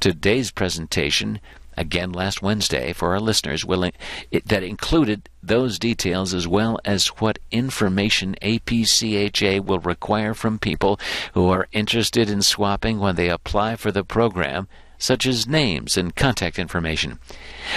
[0.01, 1.39] Today's presentation,
[1.77, 7.07] again last Wednesday for our listeners, will, it, that included those details as well as
[7.07, 10.99] what information APCHA will require from people
[11.35, 14.67] who are interested in swapping when they apply for the program
[14.99, 17.19] such as names and contact information.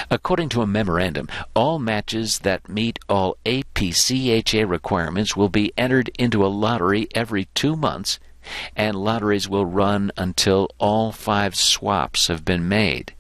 [0.09, 6.45] According to a memorandum, all matches that meet all APCHA requirements will be entered into
[6.45, 8.19] a lottery every two months,
[8.75, 13.13] and lotteries will run until all five swaps have been made.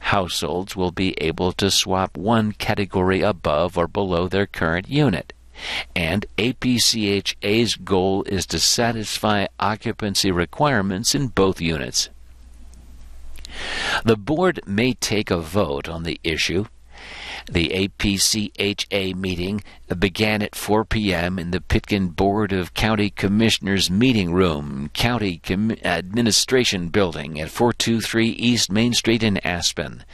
[0.00, 5.32] Households will be able to swap one category above or below their current unit
[5.94, 12.08] and APCHA's goal is to satisfy occupancy requirements in both units.
[14.04, 16.66] The board may take a vote on the issue.
[17.50, 19.64] The APCHA meeting
[19.98, 21.38] began at 4 p.m.
[21.38, 28.28] in the Pitkin Board of County Commissioners meeting room, County Com- Administration Building at 423
[28.28, 30.04] East Main Street in Aspen.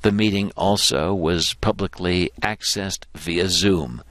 [0.00, 4.02] The meeting also was publicly accessed via Zoom.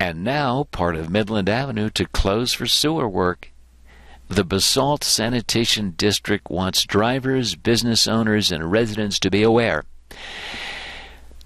[0.00, 3.51] And now part of Midland Avenue to close for sewer work.
[4.28, 9.84] The Basalt Sanitation District wants drivers, business owners, and residents to be aware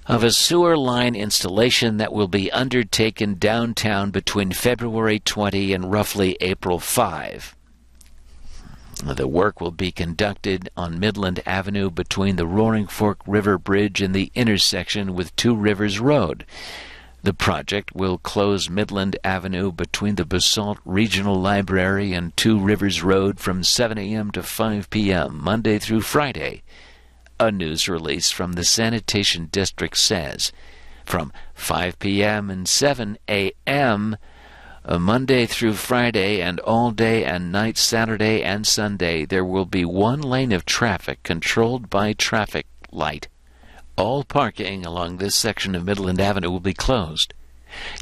[0.07, 6.37] of a sewer line installation that will be undertaken downtown between February 20 and roughly
[6.41, 7.57] April 5.
[9.05, 14.15] The work will be conducted on Midland Avenue between the Roaring Fork River Bridge and
[14.15, 16.47] the intersection with Two Rivers Road.
[17.27, 23.41] The project will close Midland Avenue between the Basalt Regional Library and Two Rivers Road
[23.41, 24.31] from 7 a.m.
[24.31, 25.43] to 5 p.m.
[25.43, 26.63] Monday through Friday.
[27.41, 30.53] A news release from the Sanitation District says
[31.05, 32.49] from 5 p.m.
[32.49, 34.17] and 7 a.m.
[34.85, 39.85] Uh, Monday through Friday and all day and night Saturday and Sunday there will be
[39.85, 43.27] one lane of traffic controlled by traffic light.
[43.97, 47.33] All parking along this section of Midland Avenue will be closed.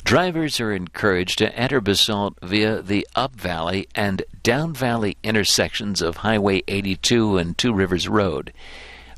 [0.03, 6.19] Drivers are encouraged to enter Basalt via the Up Valley and Down Valley intersections of
[6.19, 8.53] Highway 82 and Two Rivers Road.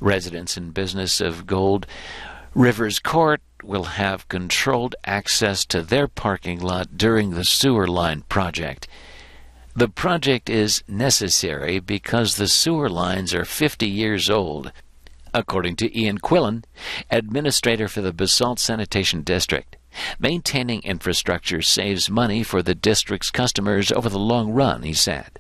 [0.02, 1.86] Residents and business of Gold
[2.54, 8.86] Rivers Court will have controlled access to their parking lot during the sewer line project.
[9.74, 14.72] The project is necessary because the sewer lines are 50 years old
[15.36, 16.64] according to Ian Quillen,
[17.10, 19.76] administrator for the Basalt Sanitation District.
[20.18, 25.38] Maintaining infrastructure saves money for the district's customers over the long run, he said.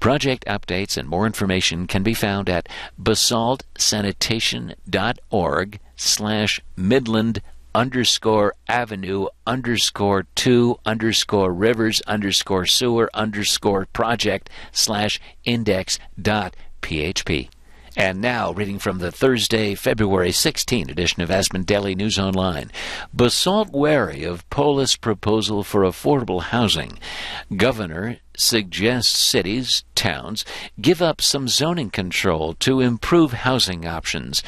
[0.00, 2.68] Project updates and more information can be found at
[3.00, 7.40] basaltsanitation.org slash midland
[7.74, 17.48] underscore avenue underscore two underscore rivers underscore sewer underscore project slash index dot php.
[17.96, 22.72] And now, reading from the Thursday, February 16 edition of Aspen Daily News Online.
[23.12, 26.98] Basalt wary of Polis proposal for affordable housing.
[27.56, 30.44] Governor suggests cities, towns,
[30.80, 34.42] give up some zoning control to improve housing options.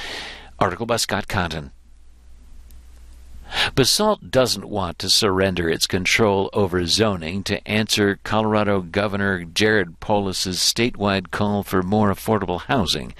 [0.58, 1.70] Article by Scott Condon.
[3.74, 10.58] Basalt doesn't want to surrender its control over zoning to answer Colorado Governor Jared Polis's
[10.58, 13.14] statewide call for more affordable housing.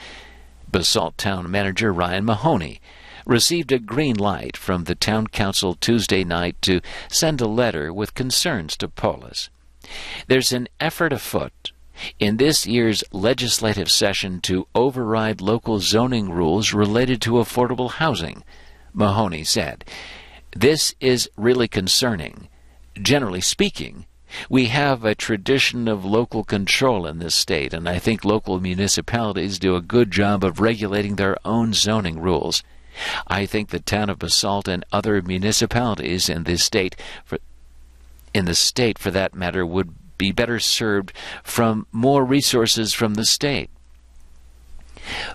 [0.71, 2.81] Basalt Town Manager Ryan Mahoney
[3.25, 8.15] received a green light from the Town Council Tuesday night to send a letter with
[8.15, 9.51] concerns to Polis.
[10.27, 11.73] There's an effort afoot
[12.19, 18.45] in this year's legislative session to override local zoning rules related to affordable housing,
[18.97, 19.85] Mahoney said.
[20.57, 22.49] This is really concerning.
[23.01, 24.07] Generally speaking,
[24.49, 29.59] we have a tradition of local control in this state, and I think local municipalities
[29.59, 32.63] do a good job of regulating their own zoning rules.
[33.27, 37.39] I think the town of Basalt and other municipalities in this state, for,
[38.33, 41.13] in the state for that matter, would be better served
[41.45, 43.69] from more resources from the state.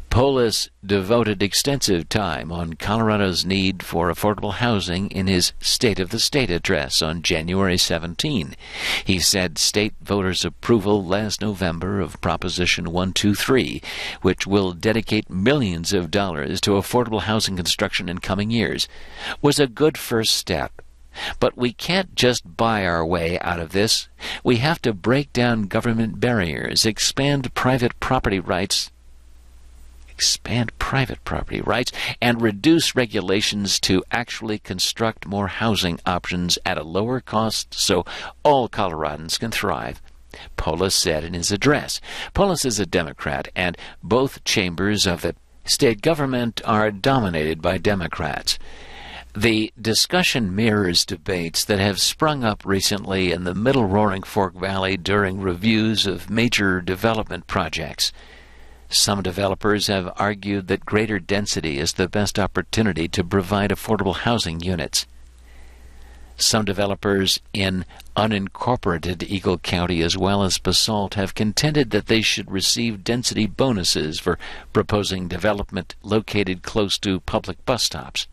[0.09, 6.19] Polis devoted extensive time on Colorado's need for affordable housing in his State of the
[6.19, 8.55] State address on January 17.
[9.05, 13.81] He said state voters' approval last November of Proposition 123,
[14.21, 18.89] which will dedicate millions of dollars to affordable housing construction in coming years,
[19.41, 20.81] was a good first step.
[21.39, 24.07] But we can't just buy our way out of this.
[24.43, 28.91] We have to break down government barriers, expand private property rights,
[30.21, 31.91] expand private property rights,
[32.21, 38.05] and reduce regulations to actually construct more housing options at a lower cost so
[38.43, 39.99] all Coloradans can thrive.
[40.57, 41.99] Polis said in his address.
[42.35, 48.59] Polis is a Democrat, and both chambers of the state government are dominated by Democrats.
[49.35, 54.97] The discussion mirrors debates that have sprung up recently in the Middle Roaring Fork Valley
[54.97, 58.11] during reviews of major development projects.
[58.93, 64.59] Some developers have argued that greater density is the best opportunity to provide affordable housing
[64.59, 65.07] units.
[66.35, 67.85] Some developers in
[68.17, 74.19] unincorporated Eagle County as well as Basalt have contended that they should receive density bonuses
[74.19, 74.37] for
[74.73, 78.27] proposing development located close to public bus stops.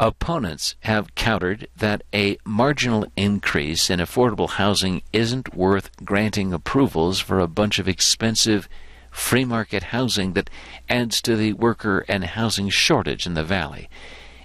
[0.00, 7.38] Opponents have countered that a marginal increase in affordable housing isn't worth granting approvals for
[7.38, 8.68] a bunch of expensive
[9.12, 10.50] free market housing that
[10.88, 13.88] adds to the worker and housing shortage in the valley.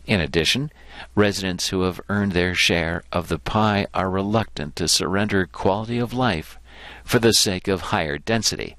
[0.05, 0.71] In addition,
[1.15, 6.13] residents who have earned their share of the pie are reluctant to surrender quality of
[6.13, 6.59] life
[7.03, 8.75] for the sake of higher density.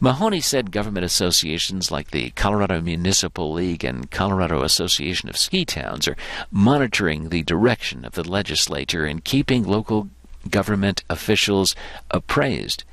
[0.00, 6.08] Mahoney said government associations like the Colorado Municipal League and Colorado Association of Ski Towns
[6.08, 6.16] are
[6.50, 10.08] monitoring the direction of the legislature and keeping local
[10.48, 11.74] government officials
[12.10, 12.84] appraised.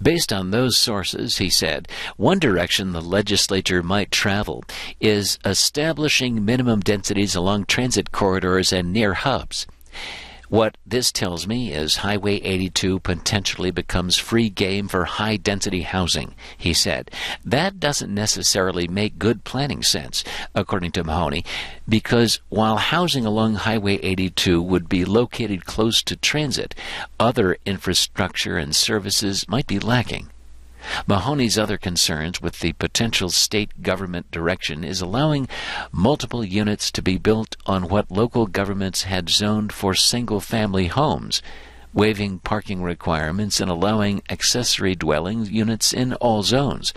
[0.00, 1.86] Based on those sources, he said,
[2.16, 4.64] one direction the legislature might travel
[5.00, 9.66] is establishing minimum densities along transit corridors and near hubs.
[10.52, 16.34] What this tells me is Highway 82 potentially becomes free game for high density housing,
[16.58, 17.10] he said.
[17.42, 20.22] That doesn't necessarily make good planning sense,
[20.54, 21.46] according to Mahoney,
[21.88, 26.74] because while housing along Highway 82 would be located close to transit,
[27.18, 30.31] other infrastructure and services might be lacking.
[31.06, 35.48] Mahoney's other concerns with the potential state government direction is allowing
[35.92, 41.40] multiple units to be built on what local governments had zoned for single family homes,
[41.92, 46.92] waiving parking requirements and allowing accessory dwelling units in all zones.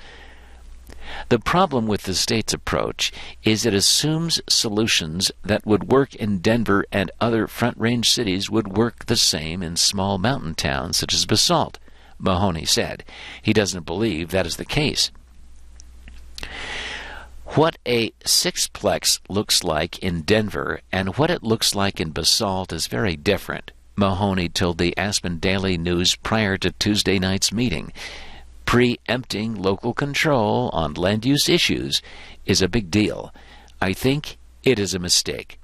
[1.29, 3.11] The problem with the state's approach
[3.43, 8.75] is it assumes solutions that would work in Denver and other Front Range cities would
[8.75, 11.77] work the same in small mountain towns such as Basalt.
[12.19, 13.03] Mahoney said.
[13.41, 15.11] He doesn't believe that is the case.
[17.49, 22.87] What a sixplex looks like in Denver and what it looks like in Basalt is
[22.87, 27.93] very different, Mahoney told the Aspen Daily News prior to Tuesday night's meeting.
[28.65, 32.01] Preempting local control on land use issues
[32.45, 33.33] is a big deal.
[33.81, 35.59] I think it is a mistake.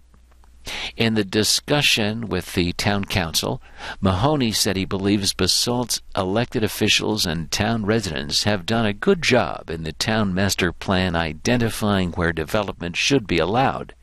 [0.96, 3.62] In the discussion with the town council,
[4.00, 9.70] Mahoney said he believes Basalt's elected officials and town residents have done a good job
[9.70, 13.96] in the town master plan identifying where development should be allowed.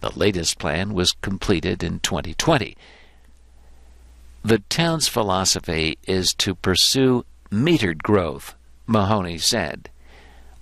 [0.00, 2.76] The latest plan was completed in 2020.
[4.44, 8.54] The town's philosophy is to pursue metered growth,
[8.86, 9.90] Mahoney said.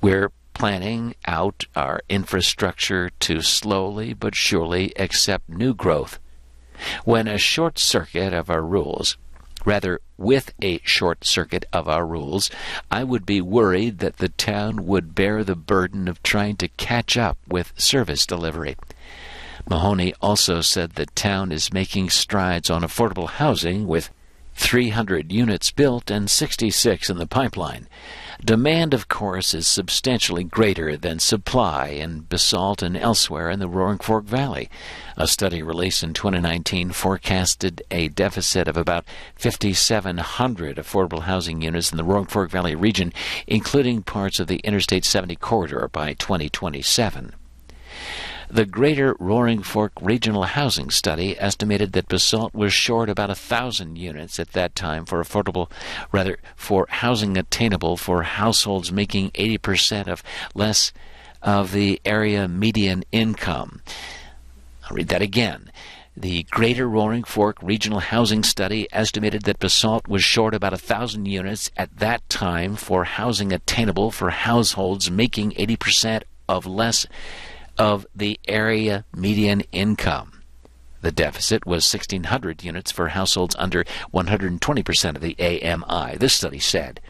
[0.01, 6.19] We're planning out our infrastructure to slowly but surely accept new growth.
[7.05, 9.17] When a short circuit of our rules,
[9.65, 12.51] rather with a short circuit of our rules,
[12.91, 17.17] I would be worried that the town would bear the burden of trying to catch
[17.17, 18.77] up with service delivery.
[19.69, 24.11] Mahoney also said the town is making strides on affordable housing with
[24.57, 27.89] 300 units built and 66 in the pipeline.
[28.45, 33.97] Demand, of course, is substantially greater than supply in basalt and elsewhere in the Roaring
[33.97, 34.69] Fork Valley.
[35.17, 41.97] A study released in 2019 forecasted a deficit of about 5,700 affordable housing units in
[41.97, 43.15] the Roaring Fork Valley region,
[43.47, 47.33] including parts of the Interstate 70 corridor by 2027.
[48.55, 53.97] The Greater Roaring Fork Regional Housing Study estimated that Basalt was short about a thousand
[53.97, 55.69] units at that time for affordable,
[56.13, 60.23] rather, for housing attainable for households making 80% of
[60.55, 60.93] less
[61.43, 63.83] of the area median income.
[64.85, 65.73] I'll read that again.
[66.17, 71.27] The Greater Roaring Fork Regional Housing Study estimated that Basalt was short about a thousand
[71.27, 77.05] units at that time for housing attainable for households making 80% of less
[77.79, 80.43] of the area median income.
[81.01, 87.01] The deficit was 1,600 units for households under 120% of the AMI, this study said.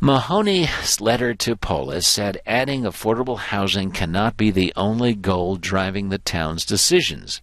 [0.00, 6.18] Mahoney's letter to Polis said adding affordable housing cannot be the only goal driving the
[6.18, 7.40] town's decisions.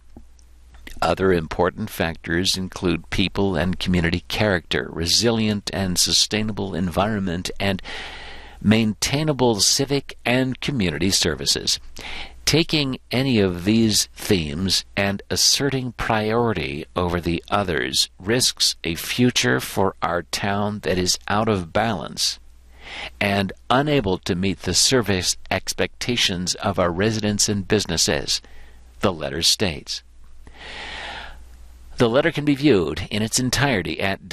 [1.02, 7.82] Other important factors include people and community character, resilient and sustainable environment, and
[8.62, 11.80] maintainable civic and community services.
[12.44, 19.94] Taking any of these themes and asserting priority over the others risks a future for
[20.02, 22.38] our town that is out of balance
[23.20, 28.42] and unable to meet the service expectations of our residents and businesses,
[29.00, 30.02] the letter states.
[31.96, 34.28] The letter can be viewed in its entirety at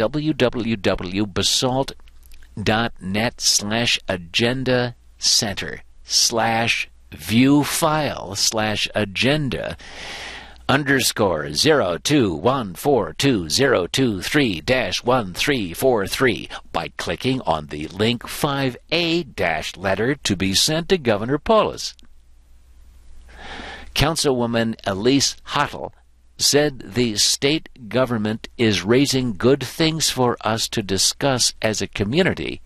[2.60, 9.78] www.basalt.net slash agenda center slash view file slash agenda
[10.68, 16.89] underscore zero two one four two zero two three dash one three four three by
[16.97, 21.95] clicking on the link 5A dash letter to be sent to Governor Polis.
[23.95, 25.91] Councilwoman Elyse Hottel
[26.40, 32.62] said the state government is raising good things for us to discuss as a community,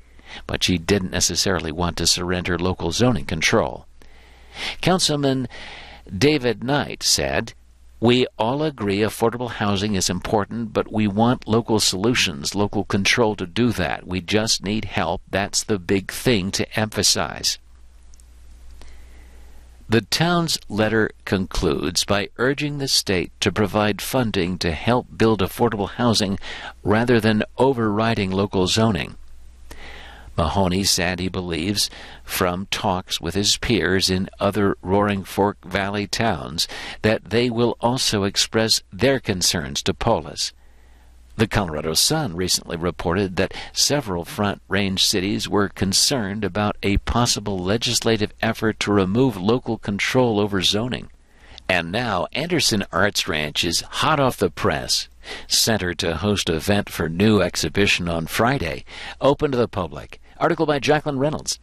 [0.48, 3.86] but she didn't necessarily want to surrender local zoning control.
[4.82, 5.48] Councilman
[6.16, 7.54] David Knight said,
[8.00, 13.46] we all agree affordable housing is important, but we want local solutions, local control to
[13.46, 14.06] do that.
[14.06, 15.22] We just need help.
[15.32, 17.60] That's the big thing to emphasize.
[19.94, 25.88] The town's letter concludes by urging the state to provide funding to help build affordable
[25.88, 26.39] housing
[26.82, 29.18] rather than overriding local zoning.
[30.36, 31.91] Mahoney said he believes
[32.24, 36.68] from talks with his peers in other Roaring Fork Valley towns
[37.04, 40.54] that they will also express their concerns to Polis.
[41.36, 47.58] The Colorado Sun recently reported that several Front Range cities were concerned about a possible
[47.58, 51.10] legislative effort to remove local control over zoning.
[51.68, 55.08] And now Anderson Arts Ranch is hot off the press.
[55.48, 58.86] Center to host event for new exhibition on Friday,
[59.20, 60.22] open to the public.
[60.38, 61.60] Article by Jacqueline Reynolds.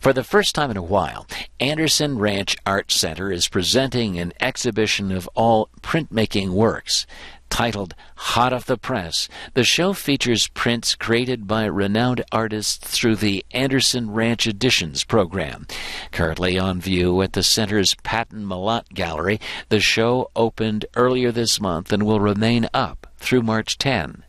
[0.00, 1.26] For the first time in a while,
[1.60, 7.06] Anderson Ranch Art Center is presenting an exhibition of all printmaking works.
[7.50, 13.44] Titled Hot Off the Press, the show features prints created by renowned artists through the
[13.52, 15.66] Anderson Ranch Editions program.
[16.10, 21.92] Currently on view at the center's Patton Malott Gallery, the show opened earlier this month
[21.92, 24.24] and will remain up through March 10.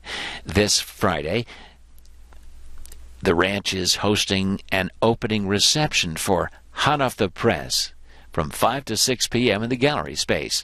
[0.45, 1.45] This Friday,
[3.21, 7.91] the ranch is hosting an opening reception for Hot Off the Press
[8.31, 9.63] from 5 to 6 p.m.
[9.63, 10.63] in the gallery space.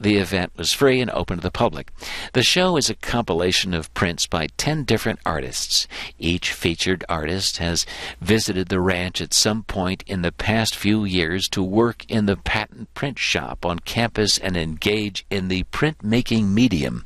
[0.00, 1.92] The event was free and open to the public.
[2.32, 5.86] The show is a compilation of prints by 10 different artists.
[6.18, 7.84] Each featured artist has
[8.18, 12.36] visited the ranch at some point in the past few years to work in the
[12.36, 17.04] Patton print shop on campus and engage in the printmaking medium.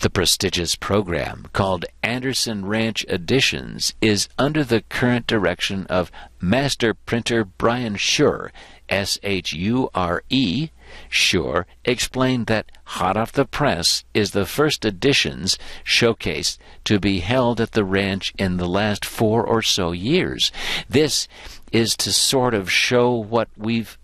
[0.00, 7.44] The prestigious program, called Anderson Ranch Editions, is under the current direction of master printer
[7.44, 8.52] Brian Shure,
[8.88, 10.68] S H U R E.
[11.08, 17.60] Shure explained that Hot Off the Press is the first editions showcase to be held
[17.60, 20.52] at the ranch in the last four or so years.
[20.88, 21.28] This
[21.72, 23.98] is to sort of show what we've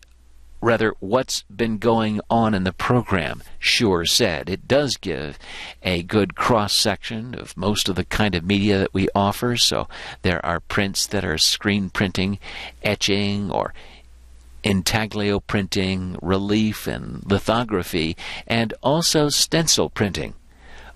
[0.65, 3.43] rather what's been going on in the program.
[3.59, 5.39] Shure said it does give
[5.83, 9.57] a good cross section of most of the kind of media that we offer.
[9.57, 9.89] So
[10.23, 12.39] there are prints that are screen printing,
[12.83, 13.75] etching, or
[14.65, 20.35] intaglio printing, relief and lithography, and also stencil printing.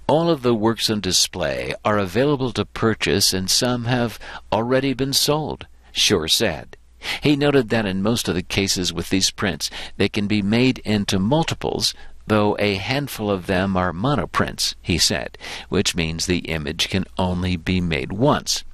[0.09, 4.19] All of the works on display are available to purchase, and some have
[4.51, 6.77] already been sold, Shure said.
[7.23, 10.79] He noted that in most of the cases with these prints, they can be made
[10.79, 11.95] into multiples,
[12.27, 15.37] though a handful of them are monoprints, he said,
[15.69, 18.65] which means the image can only be made once.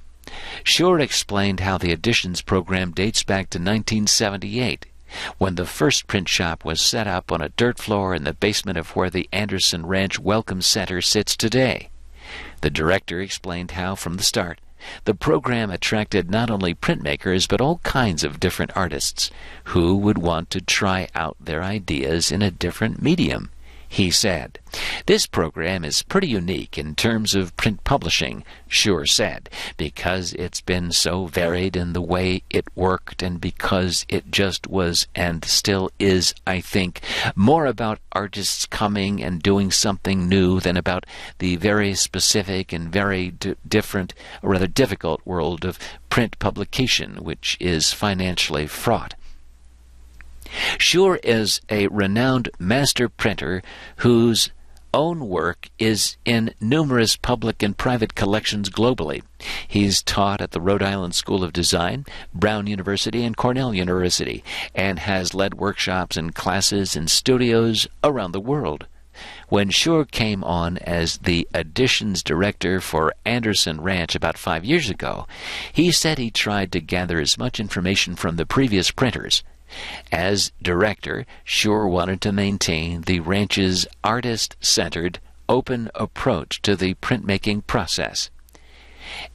[0.63, 4.85] Shure explained how the editions program dates back to 1978,
[5.37, 8.77] when the first print shop was set up on a dirt floor in the basement
[8.77, 11.89] of where the Anderson Ranch Welcome Center sits today.
[12.61, 14.59] The director explained how, from the start,
[15.05, 19.31] the program attracted not only printmakers but all kinds of different artists
[19.65, 23.49] who would want to try out their ideas in a different medium
[23.95, 24.59] he said.
[25.05, 30.91] This program is pretty unique in terms of print publishing, Shure said, because it's been
[30.91, 36.35] so varied in the way it worked and because it just was and still is,
[36.45, 36.99] I think,
[37.37, 41.05] more about artists coming and doing something new than about
[41.39, 45.79] the very specific and very d- different, or rather difficult world of
[46.09, 49.13] print publication, which is financially fraught.
[50.77, 53.61] Shure is a renowned master printer
[53.97, 54.51] whose
[54.95, 59.21] own work is in numerous public and private collections globally.
[59.67, 64.43] He's taught at the Rhode Island School of Design, Brown University, and Cornell University,
[64.73, 68.87] and has led workshops and classes in studios around the world.
[69.49, 75.27] When Shure came on as the editions director for Anderson Ranch about five years ago,
[75.71, 79.43] he said he tried to gather as much information from the previous printers
[80.11, 87.65] as director, Shure wanted to maintain the ranch's artist centered, open approach to the printmaking
[87.67, 88.29] process.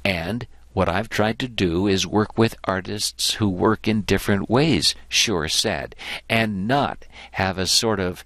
[0.05, 4.95] And what I've tried to do is work with artists who work in different ways,
[5.09, 5.97] Shure said,
[6.29, 8.25] and not have a sort of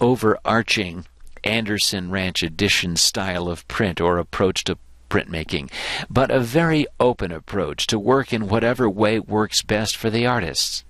[0.00, 1.06] overarching
[1.44, 4.78] Anderson Ranch edition style of print or approach to
[5.08, 5.70] printmaking,
[6.08, 10.84] but a very open approach to work in whatever way works best for the artists.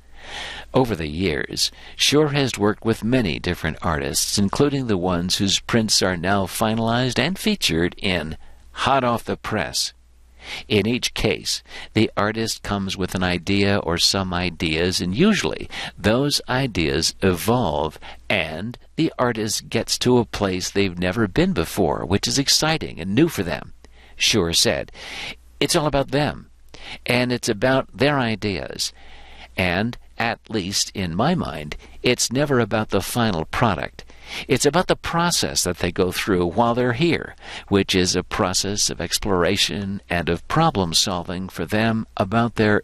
[0.74, 6.02] Over the years, Shure has worked with many different artists, including the ones whose prints
[6.02, 8.36] are now finalized and featured in
[8.72, 9.92] Hot Off the Press.
[10.66, 11.62] In each case,
[11.94, 17.98] the artist comes with an idea or some ideas, and usually those ideas evolve,
[18.28, 23.14] and the artist gets to a place they've never been before, which is exciting and
[23.14, 23.72] new for them.
[24.16, 24.90] Shure said,
[25.60, 26.50] It's all about them,
[27.06, 28.92] and it's about their ideas.
[29.56, 34.04] And at least in my mind, it's never about the final product.
[34.46, 37.34] It's about the process that they go through while they're here,
[37.66, 42.82] which is a process of exploration and of problem solving for them about their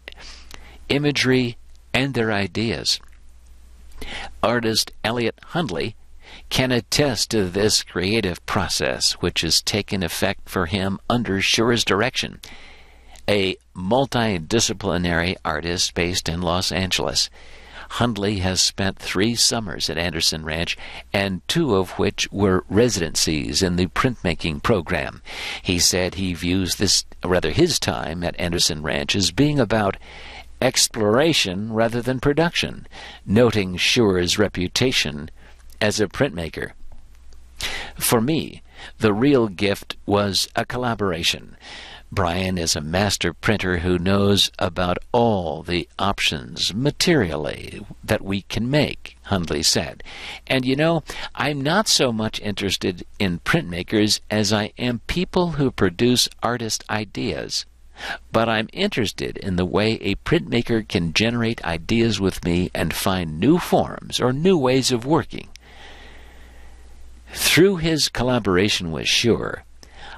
[0.89, 1.55] imagery
[1.93, 2.99] and their ideas.
[4.43, 5.95] Artist Elliott Hundley
[6.49, 12.41] can attest to this creative process which has taken effect for him under Shure's direction
[13.29, 17.29] a multidisciplinary artist based in Los Angeles.
[17.91, 20.75] Hundley has spent three summers at Anderson Ranch,
[21.13, 25.21] and two of which were residencies in the printmaking program.
[25.61, 29.97] He said he views this, rather his time at Anderson Ranch, as being about
[30.59, 32.87] exploration rather than production,
[33.27, 35.29] noting Shure's reputation
[35.79, 36.71] as a printmaker.
[37.95, 38.63] For me,
[38.99, 41.57] the real gift was a collaboration.
[42.11, 48.69] Brian is a master printer who knows about all the options materially that we can
[48.69, 50.01] make, Hundley said.
[50.47, 51.03] And you know,
[51.35, 57.67] I'm not so much interested in printmakers as I am people who produce artist ideas.
[58.31, 63.39] But I'm interested in the way a printmaker can generate ideas with me and find
[63.39, 65.49] new forms or new ways of working.
[67.33, 69.63] Through his collaboration with Shure,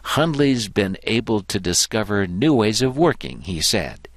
[0.04, 4.08] Hundley's been able to discover new ways of working, he said.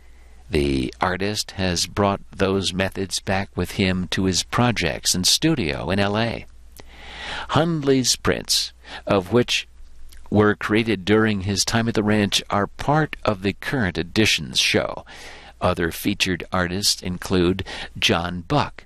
[0.50, 5.98] The artist has brought those methods back with him to his projects and studio in
[5.98, 6.40] LA.
[7.50, 8.72] Hundley's prints,
[9.06, 9.66] of which
[10.30, 15.04] were created during his time at the ranch, are part of the current editions show.
[15.60, 17.64] Other featured artists include
[17.98, 18.84] John Buck,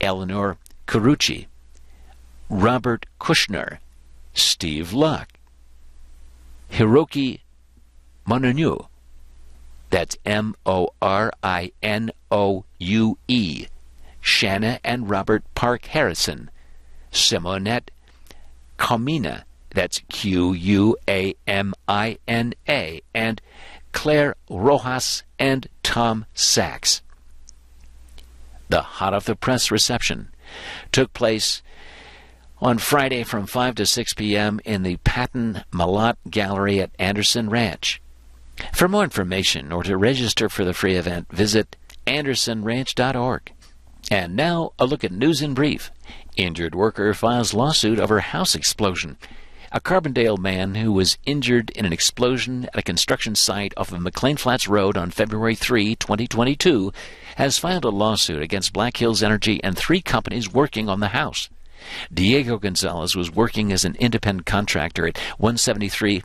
[0.00, 1.46] Elinor Carucci,
[2.48, 3.78] Robert Kushner,
[4.34, 5.35] Steve Luck,
[6.70, 7.40] Hiroki
[8.26, 8.88] Morinoue.
[9.90, 13.66] That's M O R I N O U E.
[14.22, 16.48] Shana and Robert ParkeHarrison.
[17.12, 17.88] Simonette
[18.78, 19.44] Quamina.
[19.70, 23.00] That's Q U A M I N A.
[23.14, 23.40] And
[23.92, 27.02] Clare Rojas and Tom Sachs.
[28.68, 30.28] The hot off the press reception
[30.92, 31.62] took place
[32.58, 34.60] on Friday from 5 to 6 p.m.
[34.64, 38.00] in the Patton Malott Gallery at Anderson Ranch.
[38.72, 41.76] For more information or to register for the free event, visit
[42.06, 43.52] andersonranch.org.
[44.10, 45.90] And now, a look at news in brief.
[46.36, 49.18] Injured worker files lawsuit over house explosion.
[49.72, 54.00] A Carbondale man who was injured in an explosion at a construction site off of
[54.00, 56.92] McLain Flats Road on February 3, 2022,
[57.34, 61.50] has filed a lawsuit against Black Hills Energy and three companies working on the house.
[62.12, 66.22] Diego Gonzalez was working as an independent contractor at 173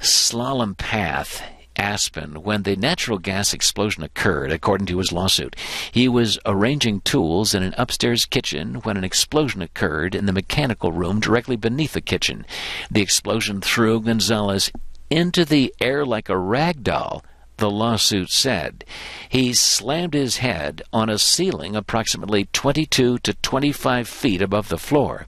[0.00, 1.42] Slalom Path
[1.76, 5.56] Aspen when the natural gas explosion occurred, according to his lawsuit.
[5.90, 10.92] He was arranging tools in an upstairs kitchen when an explosion occurred in the mechanical
[10.92, 12.44] room directly beneath the kitchen.
[12.90, 14.70] The explosion threw Gonzalez
[15.08, 17.24] into the air like a rag doll
[17.60, 18.84] the lawsuit said.
[19.28, 25.26] He slammed his head on a ceiling approximately 22 to 25 feet above the floor.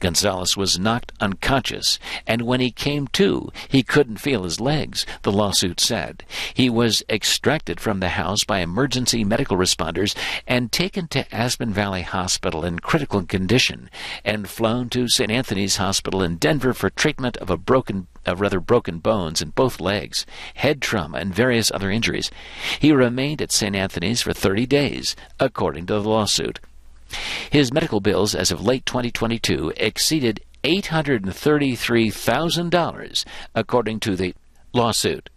[0.00, 5.32] Gonzalez was knocked unconscious, and when he came to, he couldn't feel his legs, the
[5.32, 6.24] lawsuit said.
[6.54, 10.16] He was extracted from the house by emergency medical responders
[10.46, 13.90] and taken to Aspen Valley Hospital in critical condition
[14.24, 15.30] and flown to St.
[15.30, 19.80] Anthony's Hospital in Denver for treatment of a broken of rather broken bones in both
[19.80, 22.30] legs, head trauma, and various other injuries.
[22.78, 23.76] He remained at St.
[23.76, 26.60] Anthony's for 30 days, according to the lawsuit.
[27.50, 34.34] His medical bills as of late 2022 exceeded $833,000, according to the
[34.72, 35.28] lawsuit.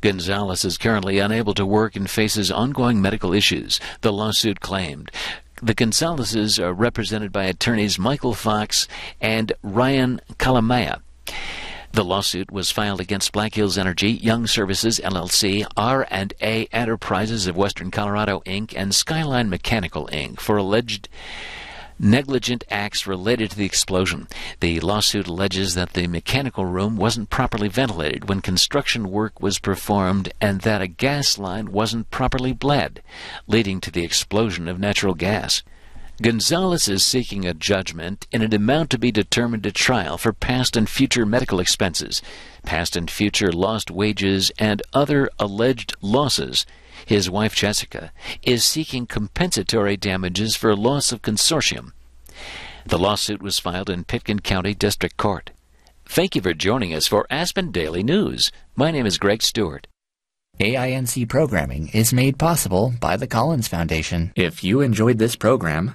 [0.00, 5.10] Gonzalez is currently unable to work and faces ongoing medical issues, the lawsuit claimed.
[5.62, 8.86] The Gonzalezes are represented by attorneys Michael Fox
[9.20, 11.00] and Ryan Kalamaya.
[11.96, 17.90] The lawsuit was filed against Black Hills Energy, Young Services LLC, R&A Enterprises of Western
[17.90, 20.38] Colorado Inc., and Skyline Mechanical Inc.
[20.38, 21.08] for alleged
[21.98, 24.28] negligent acts related to the explosion.
[24.60, 30.34] The lawsuit alleges that the mechanical room wasn't properly ventilated when construction work was performed
[30.38, 33.02] and that a gas line wasn't properly bled,
[33.46, 35.62] leading to the explosion of natural gas.
[36.22, 40.74] Gonzalez is seeking a judgment in an amount to be determined at trial for past
[40.74, 42.22] and future medical expenses,
[42.64, 46.64] past and future lost wages, and other alleged losses.
[47.04, 48.12] His wife Jessica
[48.42, 51.92] is seeking compensatory damages for loss of consortium.
[52.86, 55.50] The lawsuit was filed in Pitkin County District Court.
[56.06, 58.50] Thank you for joining us for Aspen Daily News.
[58.74, 59.86] My name is Greg Stewart.
[60.58, 64.32] AINC programming is made possible by the Collins Foundation.
[64.34, 65.94] If you enjoyed this program,